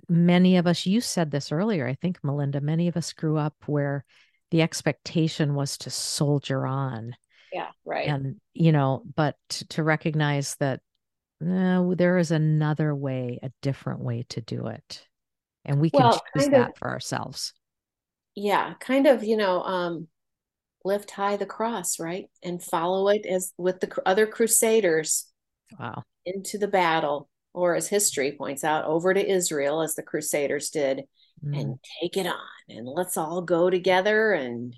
many 0.10 0.58
of 0.58 0.68
us 0.68 0.86
you 0.86 1.02
said 1.02 1.32
this 1.32 1.52
earlier 1.52 1.88
I 1.88 1.96
think 1.96 2.20
Melinda 2.24 2.62
many 2.62 2.88
of 2.88 2.98
us 2.98 3.14
grew 3.14 3.38
up 3.38 3.56
where 3.66 4.04
the 4.52 4.62
expectation 4.62 5.56
was 5.56 5.78
to 5.80 5.90
soldier 5.90 6.68
on 6.68 7.16
yeah 7.52 7.70
right 7.86 8.08
and 8.08 8.40
you 8.54 8.72
know 8.72 9.04
but 9.16 9.36
to, 9.50 9.68
to 9.70 9.84
recognize 9.84 10.56
that 10.56 10.82
no, 11.46 11.96
there 11.96 12.18
is 12.18 12.32
another 12.32 12.94
way, 12.96 13.40
a 13.42 13.52
different 13.62 14.02
way 14.02 14.26
to 14.30 14.42
do 14.42 14.68
it. 14.68 15.06
And 15.66 15.80
we 15.80 15.90
can 15.90 16.02
well, 16.02 16.22
choose 16.36 16.50
that 16.50 16.72
of, 16.72 16.78
for 16.78 16.90
ourselves. 16.90 17.54
Yeah, 18.36 18.74
kind 18.80 19.08
of, 19.08 19.24
you 19.24 19.38
know, 19.38 19.62
um, 19.64 20.08
lift 20.84 21.12
high 21.12 21.38
the 21.38 21.46
cross, 21.46 22.00
right? 22.00 22.26
And 22.44 22.62
follow 22.62 23.08
it 23.08 23.26
as 23.26 23.54
with 23.58 23.80
the 23.80 23.92
other 24.06 24.28
crusaders. 24.28 25.28
Wow. 25.80 26.04
Into 26.26 26.58
the 26.58 26.68
battle, 26.68 27.30
or 27.54 27.76
as 27.76 27.88
history 27.88 28.34
points 28.38 28.64
out, 28.64 28.86
over 28.86 29.14
to 29.14 29.32
Israel 29.32 29.82
as 29.82 29.96
the 29.96 30.04
crusaders 30.04 30.70
did, 30.70 31.04
mm. 31.44 31.60
and 31.60 31.80
take 32.02 32.18
it 32.18 32.28
on. 32.28 32.38
And 32.70 32.88
let's 32.88 33.18
all 33.18 33.42
go 33.42 33.70
together 33.70 34.34
and 34.34 34.76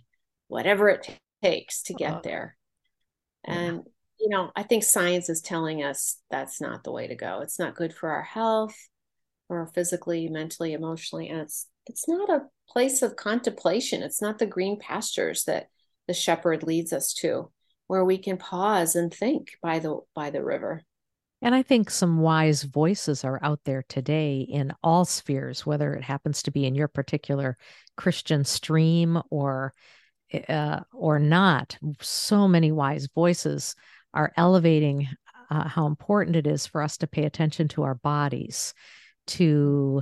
whatever 0.47 0.89
it 0.89 1.07
takes 1.43 1.83
to 1.83 1.93
get 1.93 2.23
there. 2.23 2.57
And 3.43 3.83
you 4.19 4.29
know, 4.29 4.51
I 4.55 4.63
think 4.63 4.83
science 4.83 5.29
is 5.29 5.41
telling 5.41 5.83
us 5.83 6.17
that's 6.31 6.61
not 6.61 6.83
the 6.83 6.91
way 6.91 7.07
to 7.07 7.15
go. 7.15 7.41
It's 7.41 7.59
not 7.59 7.75
good 7.75 7.93
for 7.93 8.09
our 8.09 8.23
health, 8.23 8.75
or 9.49 9.67
physically, 9.67 10.27
mentally, 10.29 10.73
emotionally, 10.73 11.29
and 11.29 11.41
it's 11.41 11.67
it's 11.87 12.07
not 12.07 12.29
a 12.29 12.45
place 12.67 13.01
of 13.01 13.15
contemplation. 13.15 14.01
It's 14.01 14.21
not 14.21 14.39
the 14.39 14.45
green 14.47 14.79
pastures 14.79 15.43
that 15.43 15.67
the 16.07 16.13
shepherd 16.13 16.63
leads 16.63 16.93
us 16.93 17.13
to, 17.15 17.51
where 17.87 18.03
we 18.03 18.17
can 18.17 18.37
pause 18.37 18.95
and 18.95 19.13
think 19.13 19.51
by 19.61 19.79
the 19.79 19.99
by 20.15 20.29
the 20.29 20.43
river. 20.43 20.83
And 21.41 21.53
I 21.53 21.61
think 21.61 21.91
some 21.91 22.21
wise 22.21 22.63
voices 22.63 23.23
are 23.23 23.39
out 23.43 23.59
there 23.65 23.83
today 23.87 24.39
in 24.39 24.73
all 24.83 25.05
spheres, 25.05 25.65
whether 25.65 25.93
it 25.93 26.03
happens 26.03 26.41
to 26.43 26.51
be 26.51 26.65
in 26.65 26.73
your 26.73 26.87
particular 26.87 27.57
Christian 27.97 28.43
stream 28.45 29.21
or 29.29 29.73
uh, 30.49 30.79
or 30.91 31.19
not. 31.19 31.77
So 32.01 32.47
many 32.47 32.71
wise 32.71 33.07
voices 33.13 33.75
are 34.15 34.31
elevating 34.37 35.07
uh, 35.49 35.67
how 35.67 35.85
important 35.85 36.35
it 36.35 36.47
is 36.47 36.65
for 36.65 36.81
us 36.81 36.97
to 36.97 37.07
pay 37.07 37.25
attention 37.25 37.67
to 37.67 37.83
our 37.83 37.95
bodies, 37.95 38.73
to 39.27 40.01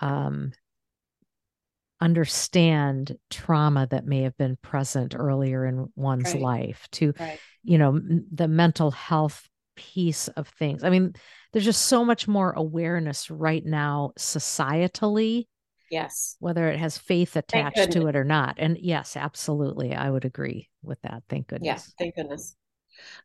um, 0.00 0.52
understand 2.00 3.16
trauma 3.30 3.86
that 3.90 4.06
may 4.06 4.22
have 4.22 4.36
been 4.36 4.56
present 4.62 5.14
earlier 5.16 5.66
in 5.66 5.88
one's 5.96 6.34
right. 6.34 6.42
life, 6.42 6.86
to, 6.92 7.12
right. 7.18 7.40
you 7.64 7.78
know, 7.78 7.88
m- 7.88 8.26
the 8.32 8.46
mental 8.46 8.90
health 8.90 9.48
piece 9.74 10.28
of 10.28 10.48
things. 10.48 10.84
I 10.84 10.90
mean, 10.90 11.14
there's 11.52 11.64
just 11.64 11.86
so 11.86 12.04
much 12.04 12.28
more 12.28 12.52
awareness 12.52 13.30
right 13.30 13.64
now 13.64 14.12
societally. 14.18 15.46
Yes. 15.90 16.36
Whether 16.38 16.68
it 16.68 16.78
has 16.78 16.98
faith 16.98 17.34
attached 17.34 17.92
to 17.92 18.08
it 18.08 18.16
or 18.16 18.24
not. 18.24 18.56
And 18.58 18.76
yes, 18.78 19.16
absolutely. 19.16 19.94
I 19.94 20.10
would 20.10 20.26
agree 20.26 20.68
with 20.82 21.00
that. 21.00 21.22
Thank 21.30 21.48
goodness. 21.48 21.66
Yes. 21.66 21.94
Thank 21.98 22.16
goodness. 22.16 22.54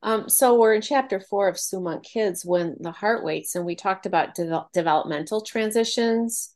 Um, 0.01 0.29
so 0.29 0.59
we're 0.59 0.73
in 0.73 0.81
chapter 0.81 1.19
four 1.19 1.47
of 1.47 1.59
Sue 1.59 1.79
Monk 1.79 2.03
Kidd's 2.03 2.45
when 2.45 2.77
the 2.79 2.91
heart 2.91 3.23
waits, 3.23 3.55
and 3.55 3.65
we 3.65 3.75
talked 3.75 4.05
about 4.05 4.35
de- 4.35 4.65
developmental 4.73 5.41
transitions 5.41 6.55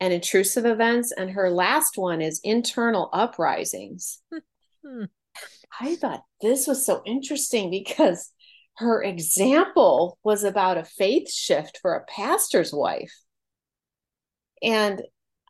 and 0.00 0.12
intrusive 0.12 0.64
events, 0.64 1.12
and 1.12 1.30
her 1.30 1.50
last 1.50 1.96
one 1.96 2.20
is 2.22 2.40
internal 2.42 3.10
uprisings. 3.12 4.22
Hmm. 4.84 5.04
I 5.78 5.94
thought 5.96 6.24
this 6.40 6.66
was 6.66 6.84
so 6.84 7.02
interesting 7.04 7.70
because 7.70 8.32
her 8.76 9.02
example 9.02 10.18
was 10.24 10.42
about 10.42 10.78
a 10.78 10.84
faith 10.84 11.30
shift 11.30 11.78
for 11.82 11.94
a 11.94 12.04
pastor's 12.04 12.72
wife. 12.72 13.12
And 14.62 15.02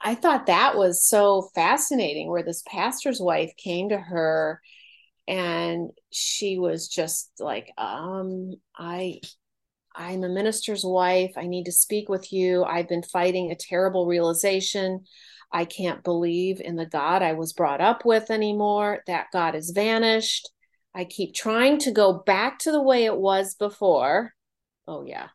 I 0.02 0.14
thought 0.14 0.46
that 0.46 0.76
was 0.76 1.04
so 1.06 1.50
fascinating 1.54 2.28
where 2.28 2.42
this 2.42 2.62
pastor's 2.66 3.20
wife 3.20 3.52
came 3.56 3.90
to 3.90 3.98
her 3.98 4.60
and 5.30 5.90
she 6.10 6.58
was 6.58 6.88
just 6.88 7.30
like 7.38 7.72
um 7.78 8.52
i 8.76 9.20
i'm 9.94 10.24
a 10.24 10.28
minister's 10.28 10.84
wife. 10.84 11.32
I 11.36 11.46
need 11.46 11.64
to 11.64 11.72
speak 11.72 12.08
with 12.08 12.32
you. 12.32 12.64
I've 12.64 12.88
been 12.88 13.02
fighting 13.02 13.50
a 13.50 13.56
terrible 13.56 14.06
realization. 14.06 15.04
I 15.52 15.64
can't 15.64 16.04
believe 16.04 16.60
in 16.60 16.76
the 16.76 16.86
god 16.86 17.22
i 17.22 17.32
was 17.32 17.52
brought 17.52 17.80
up 17.80 18.04
with 18.04 18.30
anymore. 18.30 19.02
That 19.06 19.28
god 19.32 19.54
has 19.54 19.70
vanished. 19.70 20.50
I 20.94 21.04
keep 21.04 21.32
trying 21.32 21.78
to 21.80 21.92
go 21.92 22.12
back 22.12 22.58
to 22.60 22.72
the 22.72 22.82
way 22.82 23.04
it 23.04 23.16
was 23.16 23.54
before. 23.54 24.34
Oh 24.86 25.04
yeah. 25.06 25.28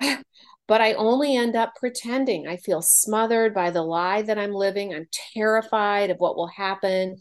But 0.68 0.80
I 0.80 0.94
only 0.94 1.36
end 1.36 1.54
up 1.54 1.74
pretending. 1.74 2.46
I 2.46 2.56
feel 2.56 2.80
smothered 2.80 3.52
by 3.52 3.72
the 3.72 3.82
lie 3.82 4.22
that 4.22 4.38
I'm 4.38 4.54
living. 4.54 4.94
I'm 4.94 5.08
terrified 5.34 6.08
of 6.08 6.18
what 6.18 6.36
will 6.36 6.46
happen 6.46 7.20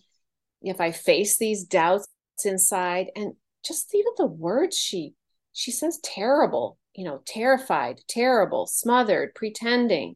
if 0.62 0.80
I 0.80 0.92
face 0.92 1.38
these 1.38 1.64
doubts 1.64 2.08
inside 2.46 3.08
and 3.16 3.34
just 3.66 3.94
even 3.94 4.14
the 4.18 4.26
words 4.26 4.78
she 4.78 5.14
she 5.54 5.72
says 5.72 6.00
terrible, 6.02 6.78
you 6.96 7.04
know, 7.04 7.22
terrified, 7.26 8.00
terrible, 8.08 8.68
smothered, 8.68 9.36
pretending. 9.36 10.16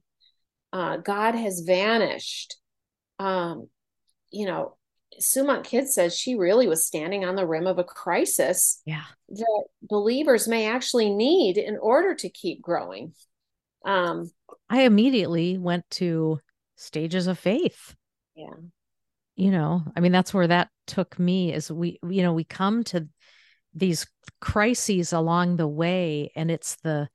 Uh, 0.72 0.98
God 0.98 1.36
has 1.36 1.60
vanished. 1.60 2.56
Um, 3.20 3.68
you 4.32 4.46
know, 4.46 4.78
Sue 5.20 5.44
Monk 5.44 5.66
Kidd 5.66 5.90
says 5.90 6.18
she 6.18 6.36
really 6.36 6.68
was 6.68 6.86
standing 6.86 7.26
on 7.26 7.36
the 7.36 7.46
rim 7.46 7.68
of 7.68 7.80
a 7.80 7.84
crisis 7.84 8.82
yeah. 8.86 9.04
that 9.30 9.64
believers 9.82 10.48
may 10.48 10.68
actually 10.68 11.10
need 11.10 11.58
in 11.58 11.78
order 11.78 12.16
to 12.16 12.30
keep 12.30 12.62
growing. 12.62 13.14
Um, 13.86 14.32
I 14.70 14.84
immediately 14.84 15.58
went 15.58 15.90
to 15.92 16.40
stages 16.78 17.28
of 17.28 17.38
faith. 17.38 17.94
Yeah 18.36 18.56
you 19.36 19.52
know 19.52 19.84
i 19.96 20.00
mean 20.00 20.12
that's 20.12 20.34
where 20.34 20.48
that 20.48 20.70
took 20.88 21.18
me 21.20 21.54
is 21.54 21.72
we 21.72 22.00
you 22.10 22.22
know 22.22 22.34
we 22.34 22.44
come 22.44 22.84
to 22.84 23.08
these 23.74 24.08
crises 24.40 25.12
along 25.12 25.58
the 25.58 25.68
way 25.68 26.32
and 26.36 26.50
it's 26.50 26.76
the 26.78 27.08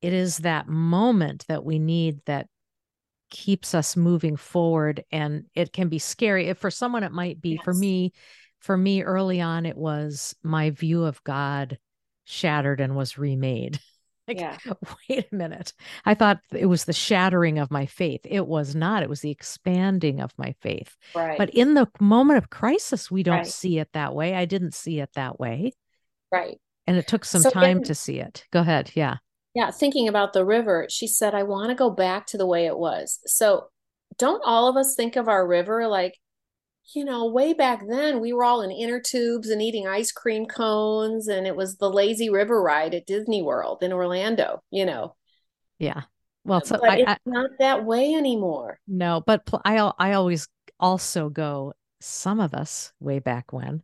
it 0.00 0.12
is 0.12 0.38
that 0.38 0.68
moment 0.68 1.44
that 1.48 1.64
we 1.64 1.78
need 1.78 2.20
that 2.26 2.46
keeps 3.30 3.74
us 3.74 3.96
moving 3.96 4.36
forward 4.36 5.04
and 5.10 5.44
it 5.54 5.72
can 5.72 5.88
be 5.88 5.98
scary 5.98 6.46
if 6.46 6.58
for 6.58 6.70
someone 6.70 7.02
it 7.02 7.12
might 7.12 7.40
be 7.40 7.50
yes. 7.50 7.60
for 7.64 7.74
me 7.74 8.12
for 8.60 8.76
me 8.76 9.02
early 9.02 9.40
on 9.40 9.66
it 9.66 9.76
was 9.76 10.34
my 10.42 10.70
view 10.70 11.04
of 11.04 11.22
god 11.24 11.78
shattered 12.24 12.80
and 12.80 12.96
was 12.96 13.18
remade 13.18 13.78
Like, 14.28 14.40
yeah. 14.40 14.58
wait 15.08 15.26
a 15.32 15.34
minute. 15.34 15.72
I 16.04 16.14
thought 16.14 16.40
it 16.52 16.66
was 16.66 16.84
the 16.84 16.92
shattering 16.92 17.58
of 17.58 17.70
my 17.70 17.86
faith. 17.86 18.20
It 18.24 18.46
was 18.46 18.74
not. 18.74 19.02
It 19.02 19.08
was 19.08 19.22
the 19.22 19.30
expanding 19.30 20.20
of 20.20 20.32
my 20.36 20.54
faith. 20.60 20.96
Right. 21.14 21.38
But 21.38 21.50
in 21.50 21.74
the 21.74 21.88
moment 21.98 22.38
of 22.38 22.50
crisis, 22.50 23.10
we 23.10 23.22
don't 23.22 23.38
right. 23.38 23.46
see 23.46 23.78
it 23.78 23.88
that 23.94 24.14
way. 24.14 24.34
I 24.34 24.44
didn't 24.44 24.74
see 24.74 25.00
it 25.00 25.10
that 25.14 25.40
way. 25.40 25.72
Right. 26.30 26.60
And 26.86 26.96
it 26.96 27.06
took 27.06 27.24
some 27.24 27.42
so 27.42 27.50
time 27.50 27.82
to 27.84 27.94
see 27.94 28.20
it. 28.20 28.44
Go 28.52 28.60
ahead. 28.60 28.92
Yeah. 28.94 29.16
Yeah. 29.54 29.70
Thinking 29.70 30.08
about 30.08 30.34
the 30.34 30.44
river, 30.44 30.86
she 30.90 31.06
said, 31.06 31.34
I 31.34 31.42
want 31.42 31.70
to 31.70 31.74
go 31.74 31.90
back 31.90 32.26
to 32.26 32.38
the 32.38 32.46
way 32.46 32.66
it 32.66 32.78
was. 32.78 33.20
So 33.26 33.68
don't 34.18 34.42
all 34.44 34.68
of 34.68 34.76
us 34.76 34.94
think 34.94 35.16
of 35.16 35.28
our 35.28 35.46
river 35.46 35.86
like 35.88 36.18
you 36.94 37.04
know, 37.04 37.26
way 37.26 37.52
back 37.52 37.86
then 37.86 38.20
we 38.20 38.32
were 38.32 38.44
all 38.44 38.62
in 38.62 38.70
inner 38.70 39.00
tubes 39.00 39.50
and 39.50 39.60
eating 39.60 39.86
ice 39.86 40.12
cream 40.12 40.46
cones 40.46 41.28
and 41.28 41.46
it 41.46 41.56
was 41.56 41.76
the 41.76 41.90
lazy 41.90 42.30
river 42.30 42.62
ride 42.62 42.94
at 42.94 43.06
Disney 43.06 43.42
World 43.42 43.82
in 43.82 43.92
Orlando, 43.92 44.62
you 44.70 44.86
know. 44.86 45.14
Yeah. 45.78 46.02
Well, 46.44 46.64
so 46.64 46.78
but 46.80 46.90
I, 46.90 46.96
it's 46.96 47.10
I, 47.10 47.16
not 47.26 47.50
that 47.58 47.84
way 47.84 48.14
anymore. 48.14 48.80
No, 48.88 49.22
but 49.24 49.44
pl- 49.44 49.60
I 49.64 49.76
I 49.98 50.12
always 50.14 50.48
also 50.80 51.28
go 51.28 51.74
some 52.00 52.40
of 52.40 52.54
us 52.54 52.92
way 53.00 53.18
back 53.18 53.52
when. 53.52 53.82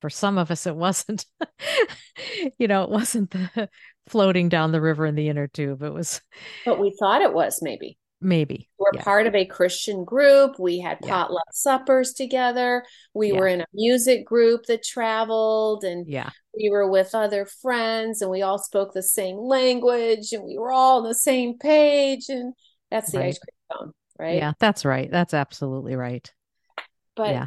For 0.00 0.10
some 0.10 0.38
of 0.38 0.50
us 0.50 0.66
it 0.66 0.76
wasn't 0.76 1.26
you 2.58 2.68
know, 2.68 2.84
it 2.84 2.90
wasn't 2.90 3.30
the 3.30 3.68
floating 4.08 4.48
down 4.48 4.70
the 4.70 4.80
river 4.80 5.06
in 5.06 5.14
the 5.14 5.28
inner 5.28 5.48
tube. 5.48 5.82
It 5.82 5.92
was 5.92 6.20
But 6.64 6.78
we 6.78 6.94
thought 6.98 7.22
it 7.22 7.34
was 7.34 7.60
maybe. 7.62 7.98
Maybe. 8.24 8.70
We're 8.78 8.90
yeah. 8.94 9.02
part 9.02 9.26
of 9.26 9.34
a 9.34 9.44
Christian 9.44 10.02
group. 10.02 10.58
We 10.58 10.80
had 10.80 10.98
potluck 11.00 11.44
yeah. 11.46 11.52
suppers 11.52 12.14
together. 12.14 12.82
We 13.12 13.32
yeah. 13.32 13.38
were 13.38 13.46
in 13.46 13.60
a 13.60 13.66
music 13.74 14.24
group 14.24 14.64
that 14.66 14.82
traveled 14.82 15.84
and 15.84 16.06
yeah. 16.08 16.30
we 16.56 16.70
were 16.70 16.90
with 16.90 17.14
other 17.14 17.46
friends 17.60 18.22
and 18.22 18.30
we 18.30 18.40
all 18.40 18.56
spoke 18.56 18.94
the 18.94 19.02
same 19.02 19.36
language 19.36 20.32
and 20.32 20.42
we 20.42 20.56
were 20.56 20.72
all 20.72 21.02
on 21.02 21.04
the 21.08 21.14
same 21.14 21.58
page. 21.58 22.30
And 22.30 22.54
that's 22.90 23.12
the 23.12 23.18
right. 23.18 23.26
ice 23.26 23.38
cream 23.38 23.78
cone, 23.78 23.92
right? 24.18 24.36
Yeah, 24.38 24.52
that's 24.58 24.86
right. 24.86 25.10
That's 25.10 25.34
absolutely 25.34 25.94
right. 25.94 26.32
But, 27.16 27.30
yeah. 27.30 27.46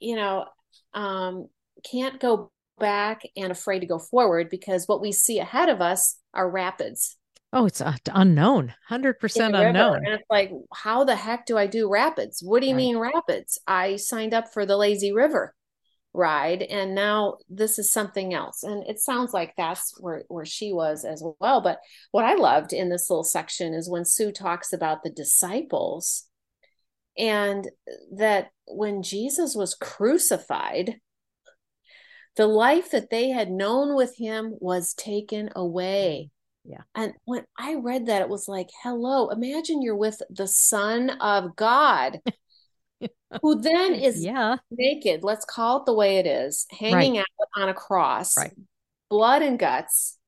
you 0.00 0.16
know, 0.16 0.46
um, 0.94 1.48
can't 1.84 2.18
go 2.18 2.50
back 2.78 3.20
and 3.36 3.52
afraid 3.52 3.80
to 3.80 3.86
go 3.86 3.98
forward 3.98 4.48
because 4.48 4.88
what 4.88 5.02
we 5.02 5.12
see 5.12 5.40
ahead 5.40 5.68
of 5.68 5.82
us 5.82 6.16
are 6.32 6.50
rapids 6.50 7.18
Oh, 7.54 7.66
it's 7.66 7.80
uh, 7.80 7.96
unknown, 8.12 8.74
100% 8.90 9.16
unknown. 9.54 9.96
And 10.04 10.08
it's 10.08 10.24
like, 10.28 10.50
how 10.74 11.04
the 11.04 11.16
heck 11.16 11.46
do 11.46 11.56
I 11.56 11.68
do 11.68 11.88
rapids? 11.88 12.42
What 12.42 12.60
do 12.60 12.66
you 12.66 12.74
right. 12.74 12.78
mean 12.78 12.98
rapids? 12.98 13.58
I 13.66 13.96
signed 13.96 14.34
up 14.34 14.52
for 14.52 14.66
the 14.66 14.76
lazy 14.76 15.12
river 15.12 15.54
ride 16.16 16.62
and 16.62 16.94
now 16.94 17.38
this 17.48 17.78
is 17.78 17.92
something 17.92 18.34
else. 18.34 18.62
And 18.64 18.84
it 18.88 18.98
sounds 19.00 19.32
like 19.32 19.54
that's 19.56 19.94
where, 20.00 20.24
where 20.28 20.44
she 20.44 20.72
was 20.72 21.04
as 21.04 21.22
well. 21.40 21.60
But 21.60 21.78
what 22.12 22.24
I 22.24 22.34
loved 22.34 22.72
in 22.72 22.88
this 22.88 23.08
little 23.10 23.24
section 23.24 23.74
is 23.74 23.88
when 23.88 24.04
Sue 24.04 24.32
talks 24.32 24.72
about 24.72 25.02
the 25.02 25.10
disciples 25.10 26.24
and 27.16 27.68
that 28.16 28.50
when 28.66 29.02
Jesus 29.02 29.54
was 29.54 29.74
crucified, 29.74 30.96
The 32.36 32.46
life 32.48 32.90
that 32.90 33.10
they 33.10 33.28
had 33.30 33.50
known 33.50 33.94
with 33.94 34.16
him 34.16 34.54
was 34.58 34.94
taken 34.94 35.50
away. 35.54 36.30
Yeah. 36.64 36.82
And 36.94 37.12
when 37.24 37.44
I 37.58 37.74
read 37.74 38.06
that, 38.06 38.22
it 38.22 38.28
was 38.28 38.48
like, 38.48 38.70
hello, 38.82 39.28
imagine 39.28 39.82
you're 39.82 39.96
with 39.96 40.20
the 40.30 40.46
Son 40.46 41.10
of 41.10 41.56
God, 41.56 42.20
who 43.42 43.60
then 43.60 43.94
is 43.94 44.24
yeah. 44.24 44.56
naked. 44.70 45.22
Let's 45.22 45.44
call 45.44 45.80
it 45.80 45.86
the 45.86 45.94
way 45.94 46.16
it 46.18 46.26
is, 46.26 46.66
hanging 46.70 47.16
right. 47.16 47.24
out 47.40 47.62
on 47.62 47.68
a 47.68 47.74
cross, 47.74 48.36
right. 48.36 48.52
blood 49.10 49.42
and 49.42 49.58
guts. 49.58 50.18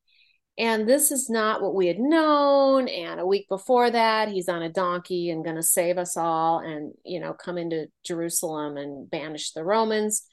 And 0.59 0.89
this 0.89 1.11
is 1.11 1.29
not 1.29 1.63
what 1.63 1.75
we 1.75 1.87
had 1.87 1.99
known. 1.99 2.89
And 2.89 3.21
a 3.21 3.27
week 3.27 3.47
before 3.49 3.91
that, 3.91 4.29
he's 4.29 4.49
on 4.49 4.63
a 4.63 4.73
donkey 4.73 5.31
and 5.31 5.45
going 5.45 5.57
to 5.57 5.63
save 5.63 5.99
us 5.99 6.17
all 6.17 6.61
and, 6.61 6.95
you 7.05 7.21
know, 7.21 7.35
come 7.35 7.59
into 7.59 7.89
Jerusalem 8.05 8.79
and 8.79 9.11
banish 9.11 9.53
the 9.53 9.65
Romans. 9.65 10.27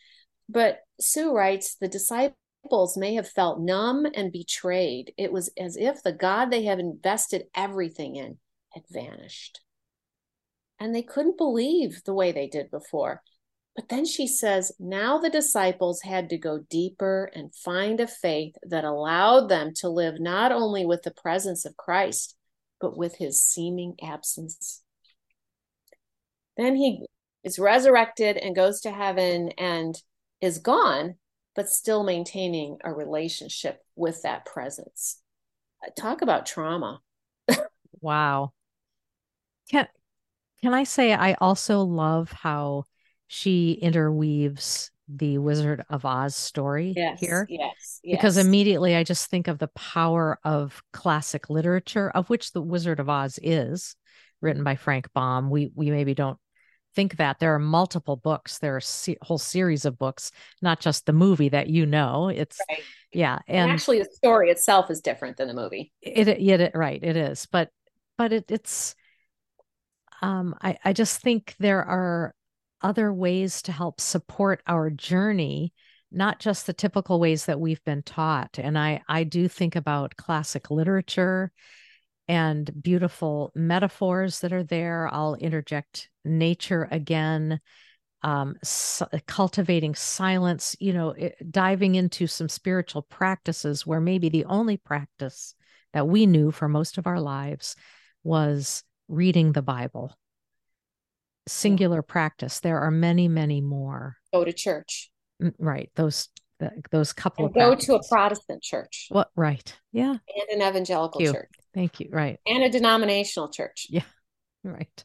But 0.48 0.80
Sue 1.00 1.34
writes 1.34 1.76
the 1.80 1.90
disciples 1.90 2.38
may 2.98 3.16
have 3.16 3.30
felt 3.30 3.60
numb 3.60 4.08
and 4.14 4.32
betrayed. 4.32 5.14
It 5.18 5.32
was 5.32 5.52
as 5.58 5.78
if 5.78 6.02
the 6.02 6.12
God 6.12 6.52
they 6.52 6.64
had 6.64 6.80
invested 6.80 7.46
everything 7.56 8.16
in 8.16 8.38
had 8.74 8.84
vanished. 8.90 9.62
And 10.80 10.94
they 10.94 11.04
couldn't 11.04 11.38
believe 11.38 12.04
the 12.04 12.14
way 12.14 12.32
they 12.32 12.48
did 12.48 12.72
before. 12.72 13.22
But 13.76 13.90
then 13.90 14.06
she 14.06 14.28
says, 14.28 14.72
now 14.80 15.18
the 15.18 15.30
disciples 15.30 16.02
had 16.02 16.30
to 16.30 16.38
go 16.38 16.60
deeper 16.70 17.32
and 17.34 17.56
find 17.56 18.00
a 18.00 18.08
faith 18.08 18.56
that 18.64 18.84
allowed 18.84 19.50
them 19.50 19.74
to 19.78 19.90
live 19.90 20.20
not 20.20 20.52
only 20.52 20.86
with 20.86 21.04
the 21.04 21.12
presence 21.12 21.66
of 21.66 21.78
Christ, 21.78 22.36
but 22.80 22.98
with 22.98 23.16
his 23.18 23.42
seeming 23.42 23.96
absence. 24.04 24.84
Then 26.58 26.76
he 26.76 27.06
is 27.44 27.58
resurrected 27.58 28.38
and 28.38 28.56
goes 28.56 28.82
to 28.82 28.92
heaven 28.92 29.50
and 29.58 30.00
is 30.40 30.60
gone, 30.60 31.16
but 31.56 31.70
still 31.70 32.04
maintaining 32.04 32.78
a 32.84 32.92
relationship 32.92 33.82
with 33.96 34.22
that 34.24 34.46
presence. 34.46 35.22
Talk 35.98 36.22
about 36.22 36.46
trauma. 36.46 37.02
wow. 38.02 38.52
Can 39.70 39.88
can 40.62 40.74
I 40.74 40.84
say 40.86 41.14
I 41.14 41.34
also 41.34 41.82
love 41.82 42.32
how 42.32 42.84
she 43.28 43.74
interweaves 43.74 44.92
the 45.08 45.38
Wizard 45.38 45.84
of 45.90 46.06
Oz 46.06 46.36
story 46.36 46.94
yes, 46.96 47.20
here. 47.20 47.46
Yes, 47.50 48.00
yes. 48.04 48.18
Because 48.18 48.38
immediately 48.38 48.96
I 48.96 49.04
just 49.04 49.30
think 49.30 49.48
of 49.48 49.60
the 49.60 49.68
power 49.70 50.40
of 50.44 50.82
classic 50.94 51.50
literature, 51.50 52.10
of 52.10 52.30
which 52.30 52.52
the 52.52 52.62
Wizard 52.62 53.00
of 53.00 53.10
Oz 53.10 53.40
is, 53.42 53.96
written 54.42 54.64
by 54.64 54.76
Frank 54.76 55.12
Baum. 55.14 55.50
We 55.50 55.72
we 55.76 55.92
maybe 55.92 56.14
don't 56.14 56.38
think 56.96 57.18
that 57.18 57.40
there 57.40 57.54
are 57.54 57.60
multiple 57.60 58.16
books 58.16 58.60
there 58.60 58.76
are 58.76 58.82
a 59.08 59.16
whole 59.22 59.38
series 59.38 59.86
of 59.86 59.98
books 59.98 60.32
not 60.62 60.80
just 60.80 61.06
the 61.06 61.14
movie 61.14 61.50
that 61.50 61.68
you 61.68 61.86
know 61.86 62.30
it's 62.30 62.60
right. 62.70 62.82
yeah 63.12 63.40
and, 63.48 63.70
and, 63.70 63.72
actually 63.72 64.00
the 64.00 64.10
story 64.14 64.50
itself 64.50 64.90
is 64.90 65.02
different 65.02 65.38
than 65.38 65.48
the 65.48 65.54
movie 65.54 65.92
it, 66.02 66.28
it, 66.28 66.62
it 66.62 66.72
right 66.76 67.04
it 67.04 67.18
is 67.18 67.48
but 67.52 67.70
but 68.18 68.32
it, 68.34 68.46
it's 68.50 68.96
um 70.22 70.56
i 70.62 70.78
i 70.86 70.94
just 70.94 71.22
think 71.22 71.56
there 71.60 71.84
are 71.84 72.34
other 72.82 73.14
ways 73.14 73.62
to 73.62 73.72
help 73.72 74.00
support 74.02 74.62
our 74.68 74.90
journey 74.90 75.74
not 76.12 76.40
just 76.40 76.68
the 76.68 76.74
typical 76.74 77.20
ways 77.20 77.46
that 77.46 77.60
we've 77.60 77.84
been 77.84 78.04
taught 78.04 78.60
and 78.60 78.78
i 78.78 79.02
i 79.08 79.24
do 79.24 79.48
think 79.48 79.76
about 79.76 80.16
classic 80.16 80.70
literature 80.70 81.52
and 82.28 82.72
beautiful 82.82 83.52
metaphors 83.56 84.40
that 84.40 84.54
are 84.54 84.64
there. 84.64 85.10
I'll 85.12 85.36
interject 85.36 86.10
nature 86.26 86.88
again, 86.92 87.60
um, 88.22 88.56
cultivating 89.28 89.96
silence, 89.96 90.76
you 90.80 90.94
know, 90.94 91.10
it, 91.12 91.36
diving 91.52 91.96
into 91.96 92.28
some 92.28 92.50
spiritual 92.50 93.02
practices 93.02 93.86
where 93.86 94.00
maybe 94.00 94.30
the 94.30 94.46
only 94.46 94.78
practice 94.78 95.56
that 95.94 96.08
we 96.08 96.26
knew 96.26 96.52
for 96.52 96.68
most 96.68 96.98
of 96.98 97.06
our 97.06 97.20
lives 97.20 97.76
was 98.24 98.84
reading 99.08 99.52
the 99.52 99.62
Bible. 99.62 100.18
Singular 101.48 102.02
practice. 102.02 102.62
There 102.62 102.80
are 102.80 102.92
many, 102.92 103.28
many 103.28 103.60
more. 103.60 104.16
Go 104.34 104.46
to 104.46 104.54
church. 104.54 105.12
Right. 105.60 105.92
Those 105.96 106.30
those 106.92 107.12
couple 107.12 107.46
and 107.46 107.52
of 107.52 107.60
go 107.60 107.68
practices. 107.68 107.88
to 107.88 107.96
a 107.96 108.08
Protestant 108.08 108.64
church. 108.64 109.08
What? 109.10 109.30
Right. 109.36 109.76
Yeah. 109.92 110.12
And 110.12 110.62
an 110.62 110.68
evangelical 110.68 111.20
church. 111.20 111.52
Thank 111.74 112.00
you. 112.00 112.10
Right. 112.12 112.40
And 112.48 112.64
a 112.64 112.70
denominational 112.70 113.50
church. 113.50 113.88
Yeah. 113.90 114.04
Right. 114.66 115.04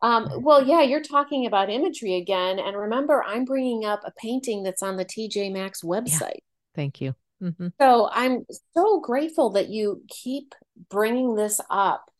Um, 0.00 0.42
well, 0.42 0.64
yeah, 0.64 0.82
you're 0.82 1.02
talking 1.02 1.46
about 1.46 1.70
imagery 1.70 2.16
again. 2.16 2.58
And 2.58 2.76
remember, 2.76 3.22
I'm 3.22 3.44
bringing 3.44 3.84
up 3.84 4.02
a 4.04 4.12
painting 4.12 4.62
that's 4.62 4.82
on 4.82 4.96
the 4.96 5.04
TJ 5.04 5.52
Maxx 5.52 5.82
website. 5.82 6.20
Yeah. 6.20 6.74
Thank 6.74 7.00
you. 7.00 7.14
Mm-hmm. 7.42 7.68
So 7.80 8.08
I'm 8.12 8.44
so 8.76 9.00
grateful 9.00 9.50
that 9.50 9.68
you 9.68 10.02
keep 10.08 10.54
bringing 10.90 11.34
this 11.34 11.60
up, 11.70 12.10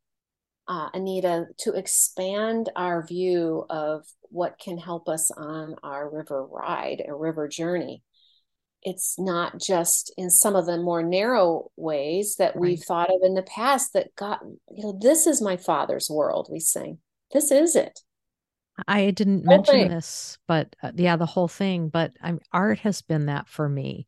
uh, 0.67 0.89
Anita, 0.93 1.47
to 1.61 1.73
expand 1.73 2.71
our 2.77 3.07
view 3.07 3.65
of 3.71 4.07
what 4.31 4.59
can 4.59 4.79
help 4.79 5.09
us 5.09 5.31
on 5.31 5.77
our 5.83 6.09
river 6.09 6.45
ride, 6.45 7.03
a 7.07 7.15
river 7.15 7.49
journey 7.49 8.03
it's 8.83 9.19
not 9.19 9.61
just 9.61 10.13
in 10.17 10.31
some 10.31 10.55
of 10.55 10.67
the 10.67 10.79
more 10.79 11.03
narrow 11.03 11.71
ways 11.77 12.37
that 12.37 12.55
right. 12.55 12.61
we've 12.61 12.83
thought 12.83 13.11
of 13.11 13.21
in 13.23 13.35
the 13.35 13.43
past 13.43 13.93
that 13.93 14.15
God, 14.15 14.39
you 14.71 14.85
know, 14.85 14.99
this 15.01 15.27
is 15.27 15.43
my 15.43 15.57
father's 15.57 16.09
world, 16.09 16.49
we 16.51 16.61
sing. 16.61 16.99
This 17.33 17.51
is 17.51 17.77
it. 17.77 18.01
I 18.87 19.11
didn't 19.11 19.45
mention 19.45 19.75
thing. 19.75 19.89
this, 19.89 20.39
but 20.47 20.75
uh, 20.83 20.93
yeah, 20.95 21.17
the 21.17 21.27
whole 21.27 21.49
thing. 21.49 21.89
But 21.89 22.13
I'm, 22.23 22.41
art 22.53 22.79
has 22.81 23.03
been 23.03 23.27
that 23.27 23.49
for 23.49 23.69
me. 23.69 24.07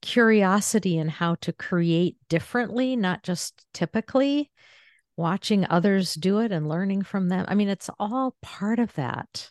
Curiosity 0.00 0.96
in 0.96 1.08
how 1.08 1.34
to 1.36 1.52
create 1.52 2.16
differently, 2.28 2.96
not 2.96 3.22
just 3.22 3.66
typically, 3.74 4.50
watching 5.16 5.66
others 5.66 6.14
do 6.14 6.38
it 6.38 6.52
and 6.52 6.68
learning 6.68 7.02
from 7.02 7.28
them. 7.28 7.44
I 7.48 7.54
mean, 7.54 7.68
it's 7.68 7.90
all 7.98 8.36
part 8.40 8.78
of 8.78 8.94
that. 8.94 9.50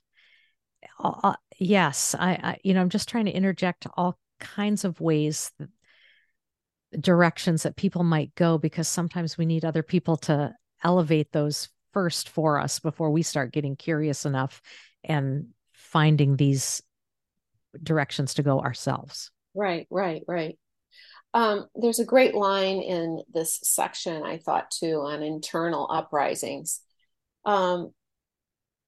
Uh, 1.00 1.36
yes, 1.60 2.16
I, 2.18 2.32
I, 2.32 2.58
you 2.64 2.74
know, 2.74 2.82
I'm 2.82 2.90
just 2.90 3.10
trying 3.10 3.26
to 3.26 3.32
interject 3.32 3.86
all 3.96 4.18
kinds 4.40 4.86
of 4.86 5.02
ways 5.02 5.52
directions 7.00 7.64
that 7.64 7.76
people 7.76 8.04
might 8.04 8.34
go 8.36 8.58
because 8.58 8.88
sometimes 8.88 9.38
we 9.38 9.46
need 9.46 9.66
other 9.66 9.84
people 9.84 10.16
to 10.16 10.54
elevate 10.84 11.32
those 11.32 11.70
first 11.94 12.30
for 12.30 12.60
us 12.60 12.80
before 12.80 13.12
we 13.12 13.24
start 13.24 13.54
getting 13.54 13.76
curious 13.76 14.26
enough 14.26 14.62
and 15.04 15.48
finding 15.74 16.36
these 16.36 16.82
directions 17.82 18.36
to 18.36 18.44
go 18.44 18.60
ourselves. 18.60 19.32
Right, 19.54 19.88
right, 19.90 20.24
right. 20.28 20.58
Um, 21.34 21.68
there's 21.76 22.00
a 22.00 22.06
great 22.06 22.36
line 22.36 22.82
in 22.82 23.22
this 23.34 23.60
section, 23.64 24.24
I 24.24 24.38
thought 24.38 24.72
too, 24.72 25.02
on 25.02 25.24
internal 25.24 25.88
uprisings. 25.92 26.82
Um, 27.46 27.94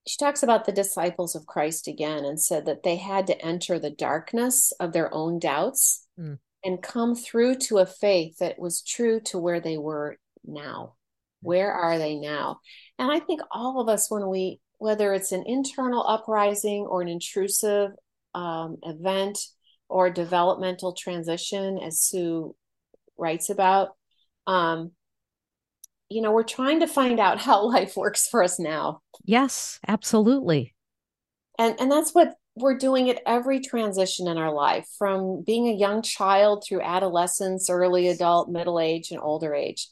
she 0.07 0.17
talks 0.17 0.41
about 0.41 0.65
the 0.65 0.71
disciples 0.71 1.35
of 1.35 1.45
Christ 1.45 1.87
again 1.87 2.25
and 2.25 2.41
said 2.41 2.65
that 2.65 2.83
they 2.83 2.95
had 2.95 3.27
to 3.27 3.45
enter 3.45 3.77
the 3.77 3.91
darkness 3.91 4.71
of 4.79 4.93
their 4.93 5.13
own 5.13 5.39
doubts 5.39 6.07
mm. 6.19 6.39
and 6.63 6.81
come 6.81 7.15
through 7.15 7.55
to 7.55 7.77
a 7.77 7.85
faith 7.85 8.37
that 8.39 8.57
was 8.57 8.81
true 8.81 9.19
to 9.25 9.37
where 9.37 9.59
they 9.59 9.77
were 9.77 10.17
now. 10.43 10.95
Where 11.41 11.71
are 11.71 11.97
they 11.97 12.15
now? 12.15 12.59
And 12.97 13.11
I 13.11 13.19
think 13.19 13.41
all 13.51 13.79
of 13.79 13.89
us, 13.89 14.09
when 14.09 14.27
we, 14.27 14.59
whether 14.77 15.13
it's 15.13 15.31
an 15.31 15.43
internal 15.45 16.05
uprising 16.05 16.85
or 16.89 17.01
an 17.01 17.07
intrusive 17.07 17.91
um, 18.33 18.77
event 18.83 19.39
or 19.87 20.09
developmental 20.09 20.93
transition, 20.93 21.79
as 21.79 22.01
Sue 22.01 22.55
writes 23.17 23.49
about, 23.49 23.89
um, 24.47 24.91
you 26.09 26.21
know, 26.21 26.31
we're 26.31 26.43
trying 26.43 26.79
to 26.79 26.87
find 26.87 27.19
out 27.19 27.39
how 27.41 27.65
life 27.65 27.95
works 27.95 28.27
for 28.27 28.43
us 28.43 28.59
now. 28.59 29.01
Yes, 29.23 29.79
absolutely. 29.87 30.75
And 31.57 31.75
and 31.79 31.91
that's 31.91 32.13
what 32.15 32.35
we're 32.55 32.77
doing 32.77 33.09
at 33.09 33.21
every 33.25 33.59
transition 33.59 34.27
in 34.27 34.37
our 34.37 34.53
life, 34.53 34.87
from 34.97 35.43
being 35.45 35.67
a 35.67 35.73
young 35.73 36.01
child 36.01 36.63
through 36.67 36.81
adolescence, 36.81 37.69
early 37.69 38.07
adult, 38.07 38.49
middle 38.49 38.79
age, 38.79 39.11
and 39.11 39.19
older 39.21 39.53
age. 39.53 39.87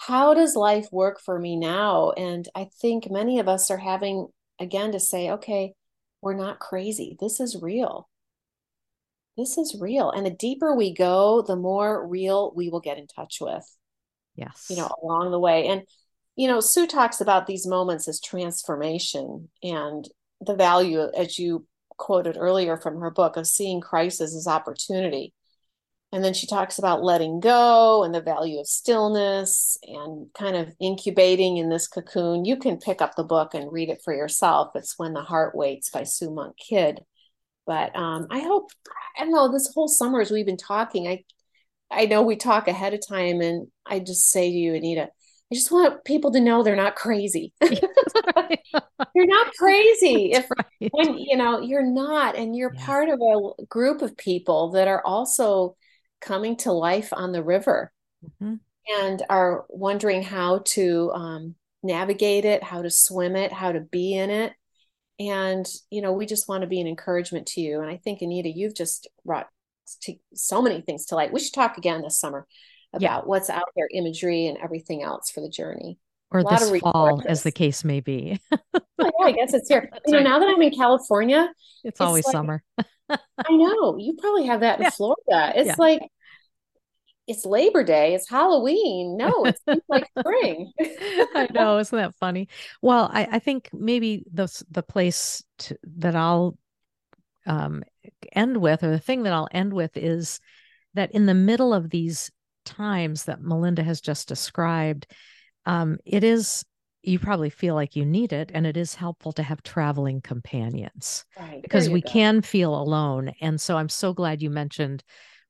How 0.00 0.32
does 0.32 0.56
life 0.56 0.88
work 0.90 1.20
for 1.20 1.38
me 1.38 1.56
now? 1.56 2.12
And 2.12 2.48
I 2.54 2.70
think 2.80 3.10
many 3.10 3.38
of 3.38 3.48
us 3.48 3.70
are 3.70 3.76
having 3.76 4.28
again 4.58 4.92
to 4.92 5.00
say, 5.00 5.30
okay, 5.32 5.74
we're 6.22 6.32
not 6.32 6.58
crazy. 6.58 7.18
This 7.20 7.38
is 7.38 7.60
real. 7.60 8.08
This 9.36 9.58
is 9.58 9.76
real. 9.78 10.10
And 10.10 10.24
the 10.24 10.30
deeper 10.30 10.74
we 10.74 10.94
go, 10.94 11.42
the 11.42 11.54
more 11.54 12.06
real 12.06 12.50
we 12.56 12.70
will 12.70 12.80
get 12.80 12.96
in 12.96 13.08
touch 13.08 13.38
with. 13.42 13.64
Yes. 14.36 14.68
You 14.70 14.76
know, 14.76 14.90
along 15.02 15.32
the 15.32 15.38
way. 15.38 15.66
And, 15.66 15.82
you 16.34 16.48
know, 16.48 16.60
Sue 16.60 16.86
talks 16.86 17.20
about 17.20 17.46
these 17.46 17.66
moments 17.66 18.08
as 18.08 18.22
transformation 18.22 19.50
and 19.62 20.08
the 20.40 20.54
value, 20.54 21.10
as 21.14 21.38
you 21.38 21.66
quoted 21.90 22.38
earlier 22.38 22.78
from 22.78 23.00
her 23.00 23.10
book, 23.10 23.36
of 23.36 23.46
seeing 23.46 23.82
crisis 23.82 24.34
as 24.34 24.46
opportunity. 24.46 25.34
And 26.12 26.24
then 26.24 26.34
she 26.34 26.48
talks 26.48 26.78
about 26.78 27.04
letting 27.04 27.38
go 27.38 28.02
and 28.02 28.12
the 28.12 28.20
value 28.20 28.58
of 28.58 28.66
stillness 28.66 29.78
and 29.84 30.26
kind 30.34 30.56
of 30.56 30.74
incubating 30.80 31.58
in 31.58 31.68
this 31.68 31.86
cocoon. 31.86 32.44
You 32.44 32.56
can 32.56 32.78
pick 32.78 33.00
up 33.00 33.14
the 33.14 33.22
book 33.22 33.54
and 33.54 33.72
read 33.72 33.90
it 33.90 34.02
for 34.02 34.12
yourself. 34.12 34.72
It's 34.74 34.98
When 34.98 35.12
the 35.12 35.22
Heart 35.22 35.54
Waits 35.54 35.90
by 35.90 36.02
Sue 36.02 36.30
Monk 36.30 36.56
Kidd. 36.56 37.00
but 37.66 37.94
um, 37.94 38.26
I 38.30 38.40
hope 38.40 38.70
I 39.16 39.22
don't 39.24 39.32
know. 39.32 39.52
This 39.52 39.72
whole 39.72 39.88
summer 39.88 40.20
as 40.20 40.30
we've 40.30 40.46
been 40.46 40.56
talking, 40.56 41.06
I 41.06 41.24
I 41.90 42.06
know 42.06 42.22
we 42.22 42.36
talk 42.36 42.68
ahead 42.68 42.94
of 42.94 43.00
time, 43.06 43.40
and 43.40 43.68
I 43.86 44.00
just 44.00 44.30
say 44.30 44.50
to 44.50 44.56
you, 44.56 44.74
Anita, 44.74 45.02
I 45.52 45.54
just 45.54 45.72
want 45.72 46.04
people 46.04 46.32
to 46.32 46.40
know 46.40 46.62
they're 46.62 46.76
not 46.76 46.94
crazy. 46.94 47.52
you're 47.62 49.26
not 49.26 49.52
crazy 49.54 50.32
if 50.32 50.48
right. 50.50 50.90
when 50.92 51.18
you 51.18 51.36
know 51.36 51.60
you're 51.60 51.86
not, 51.86 52.36
and 52.36 52.56
you're 52.56 52.72
yeah. 52.74 52.86
part 52.86 53.08
of 53.08 53.20
a 53.20 53.64
group 53.66 54.02
of 54.02 54.16
people 54.16 54.72
that 54.72 54.88
are 54.88 55.04
also 55.04 55.76
coming 56.20 56.56
to 56.58 56.72
life 56.72 57.10
on 57.12 57.32
the 57.32 57.42
river 57.42 57.92
mm-hmm. 58.24 58.56
and 59.00 59.22
are 59.28 59.64
wondering 59.68 60.22
how 60.22 60.58
to 60.66 61.10
um, 61.12 61.54
navigate 61.82 62.44
it, 62.44 62.62
how 62.62 62.82
to 62.82 62.90
swim 62.90 63.36
it, 63.36 63.52
how 63.52 63.72
to 63.72 63.80
be 63.80 64.14
in 64.14 64.30
it. 64.30 64.52
And, 65.18 65.66
you 65.90 66.00
know, 66.00 66.12
we 66.12 66.26
just 66.26 66.48
want 66.48 66.62
to 66.62 66.66
be 66.66 66.80
an 66.80 66.86
encouragement 66.86 67.46
to 67.48 67.60
you. 67.60 67.80
And 67.80 67.90
I 67.90 67.98
think, 67.98 68.22
Anita, 68.22 68.48
you've 68.48 68.74
just 68.74 69.08
brought 69.24 69.48
to 70.02 70.14
so 70.34 70.62
many 70.62 70.80
things 70.80 71.06
to 71.06 71.14
light. 71.14 71.32
We 71.32 71.40
should 71.40 71.52
talk 71.52 71.76
again 71.76 72.02
this 72.02 72.18
summer 72.18 72.46
about 72.92 73.02
yeah. 73.02 73.20
what's 73.24 73.50
out 73.50 73.68
there, 73.76 73.88
imagery 73.92 74.46
and 74.46 74.58
everything 74.58 75.02
else 75.02 75.30
for 75.30 75.40
the 75.40 75.48
journey. 75.48 75.98
Or 76.32 76.44
this 76.44 76.70
fall, 76.80 77.22
as 77.26 77.42
the 77.42 77.50
case 77.50 77.82
may 77.82 77.98
be. 78.00 78.40
oh, 78.52 78.80
yeah, 78.98 79.10
I 79.24 79.32
guess 79.32 79.52
it's 79.52 79.68
here. 79.68 79.90
you 80.06 80.12
know, 80.12 80.20
now 80.20 80.38
that 80.38 80.48
I'm 80.48 80.62
in 80.62 80.70
California, 80.70 81.48
it's, 81.82 81.94
it's 81.94 82.00
always 82.00 82.24
like, 82.24 82.32
summer. 82.32 82.62
I 83.08 83.50
know. 83.50 83.96
You 83.98 84.16
probably 84.16 84.46
have 84.46 84.60
that 84.60 84.78
in 84.78 84.84
yeah. 84.84 84.90
Florida. 84.90 85.52
It's 85.56 85.66
yeah. 85.66 85.74
like 85.76 86.02
it's 87.30 87.44
Labor 87.44 87.84
Day, 87.84 88.14
it's 88.14 88.28
Halloween. 88.28 89.16
No, 89.16 89.44
it's 89.44 89.60
like 89.88 90.08
spring. 90.18 90.72
I 90.80 91.46
know, 91.52 91.78
isn't 91.78 91.96
that 91.96 92.16
funny? 92.16 92.48
Well, 92.82 93.08
I, 93.12 93.28
I 93.32 93.38
think 93.38 93.70
maybe 93.72 94.24
the 94.32 94.64
the 94.70 94.82
place 94.82 95.44
to, 95.58 95.78
that 95.98 96.16
I'll 96.16 96.58
um, 97.46 97.84
end 98.32 98.56
with, 98.56 98.82
or 98.82 98.90
the 98.90 98.98
thing 98.98 99.22
that 99.22 99.32
I'll 99.32 99.48
end 99.52 99.72
with, 99.72 99.96
is 99.96 100.40
that 100.94 101.12
in 101.12 101.26
the 101.26 101.34
middle 101.34 101.72
of 101.72 101.90
these 101.90 102.32
times 102.64 103.24
that 103.24 103.40
Melinda 103.40 103.84
has 103.84 104.00
just 104.00 104.26
described, 104.26 105.06
um, 105.70 105.98
it 106.04 106.24
is 106.24 106.64
you 107.02 107.18
probably 107.18 107.48
feel 107.48 107.74
like 107.74 107.96
you 107.96 108.04
need 108.04 108.32
it, 108.32 108.50
and 108.52 108.66
it 108.66 108.76
is 108.76 108.94
helpful 108.94 109.32
to 109.32 109.42
have 109.42 109.62
traveling 109.62 110.20
companions 110.20 111.24
right, 111.38 111.62
because 111.62 111.88
we 111.88 112.02
go. 112.02 112.10
can 112.10 112.42
feel 112.42 112.74
alone. 112.74 113.32
And 113.40 113.58
so 113.58 113.78
I'm 113.78 113.88
so 113.88 114.12
glad 114.12 114.42
you 114.42 114.50
mentioned 114.50 115.02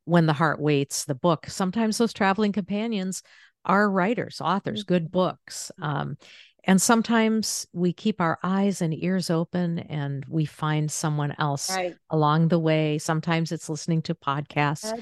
when 0.04 0.26
the 0.26 0.32
Heart 0.32 0.60
Waits, 0.60 1.06
the 1.06 1.14
book. 1.14 1.46
Sometimes 1.48 1.98
those 1.98 2.12
traveling 2.12 2.52
companions 2.52 3.22
are 3.64 3.90
writers, 3.90 4.40
authors, 4.40 4.84
good 4.84 5.04
mm-hmm. 5.04 5.12
books. 5.12 5.72
Um, 5.82 6.16
and 6.64 6.80
sometimes 6.80 7.66
we 7.72 7.92
keep 7.92 8.20
our 8.20 8.38
eyes 8.42 8.82
and 8.82 8.94
ears 9.02 9.30
open 9.30 9.78
and 9.80 10.24
we 10.28 10.44
find 10.44 10.90
someone 10.90 11.34
else 11.38 11.70
right. 11.70 11.94
along 12.10 12.48
the 12.48 12.58
way. 12.58 12.98
Sometimes 12.98 13.50
it's 13.50 13.68
listening 13.68 14.02
to 14.02 14.14
podcasts. 14.14 14.92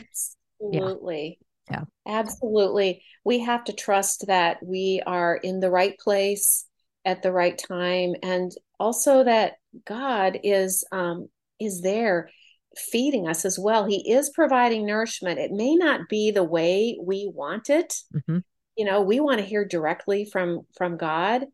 Absolutely. 0.60 1.38
Yeah. 1.70 1.84
Absolutely. 2.06 3.02
We 3.24 3.40
have 3.40 3.64
to 3.64 3.72
trust 3.72 4.26
that 4.28 4.58
we 4.64 5.02
are 5.06 5.36
in 5.36 5.60
the 5.60 5.70
right 5.70 5.98
place 5.98 6.66
at 7.04 7.22
the 7.22 7.32
right 7.32 7.56
time 7.58 8.14
and 8.22 8.52
also 8.78 9.24
that 9.24 9.54
God 9.84 10.38
is 10.42 10.84
um 10.92 11.28
is 11.58 11.80
there 11.80 12.30
feeding 12.76 13.26
us 13.26 13.44
as 13.44 13.58
well. 13.58 13.86
He 13.86 14.12
is 14.12 14.30
providing 14.30 14.86
nourishment. 14.86 15.38
It 15.38 15.52
may 15.52 15.74
not 15.74 16.08
be 16.08 16.30
the 16.30 16.44
way 16.44 16.98
we 17.02 17.30
want 17.32 17.70
it. 17.70 17.94
Mm-hmm. 18.14 18.38
You 18.76 18.84
know, 18.84 19.02
we 19.02 19.20
want 19.20 19.40
to 19.40 19.46
hear 19.46 19.64
directly 19.64 20.24
from 20.24 20.62
from 20.76 20.96
God, 20.96 21.46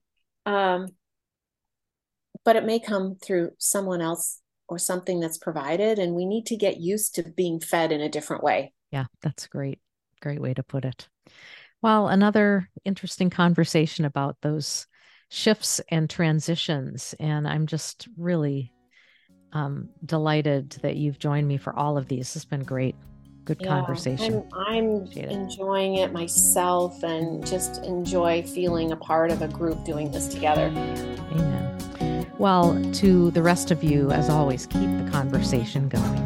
um, 0.44 0.88
but 2.44 2.56
it 2.56 2.64
may 2.64 2.78
come 2.78 3.16
through 3.16 3.52
someone 3.58 4.02
else 4.02 4.40
or 4.68 4.78
something 4.78 5.20
that's 5.20 5.38
provided, 5.38 5.98
and 5.98 6.14
we 6.14 6.26
need 6.26 6.46
to 6.46 6.56
get 6.56 6.78
used 6.78 7.14
to 7.14 7.22
being 7.22 7.60
fed 7.60 7.92
in 7.92 8.00
a 8.00 8.08
different 8.08 8.42
way. 8.42 8.72
Yeah, 8.92 9.06
that's 9.22 9.46
great. 9.46 9.80
Great 10.24 10.40
way 10.40 10.54
to 10.54 10.62
put 10.62 10.86
it. 10.86 11.06
Well, 11.82 12.08
another 12.08 12.70
interesting 12.86 13.28
conversation 13.28 14.06
about 14.06 14.38
those 14.40 14.86
shifts 15.28 15.82
and 15.90 16.08
transitions, 16.08 17.14
and 17.20 17.46
I'm 17.46 17.66
just 17.66 18.08
really 18.16 18.72
um, 19.52 19.90
delighted 20.02 20.78
that 20.80 20.96
you've 20.96 21.18
joined 21.18 21.46
me 21.46 21.58
for 21.58 21.78
all 21.78 21.98
of 21.98 22.08
these. 22.08 22.34
It's 22.34 22.46
been 22.46 22.62
great. 22.62 22.96
Good 23.44 23.58
yeah, 23.60 23.68
conversation. 23.68 24.48
I'm, 24.54 24.66
I'm 24.66 25.12
enjoying 25.12 25.96
it 25.96 26.10
myself 26.14 27.02
and 27.02 27.46
just 27.46 27.84
enjoy 27.84 28.44
feeling 28.44 28.92
a 28.92 28.96
part 28.96 29.30
of 29.30 29.42
a 29.42 29.48
group 29.48 29.84
doing 29.84 30.10
this 30.10 30.28
together. 30.28 30.72
Amen. 31.32 32.26
Well, 32.38 32.82
to 32.94 33.30
the 33.32 33.42
rest 33.42 33.70
of 33.70 33.84
you, 33.84 34.10
as 34.10 34.30
always, 34.30 34.64
keep 34.64 34.88
the 34.96 35.06
conversation 35.12 35.90
going. 35.90 36.23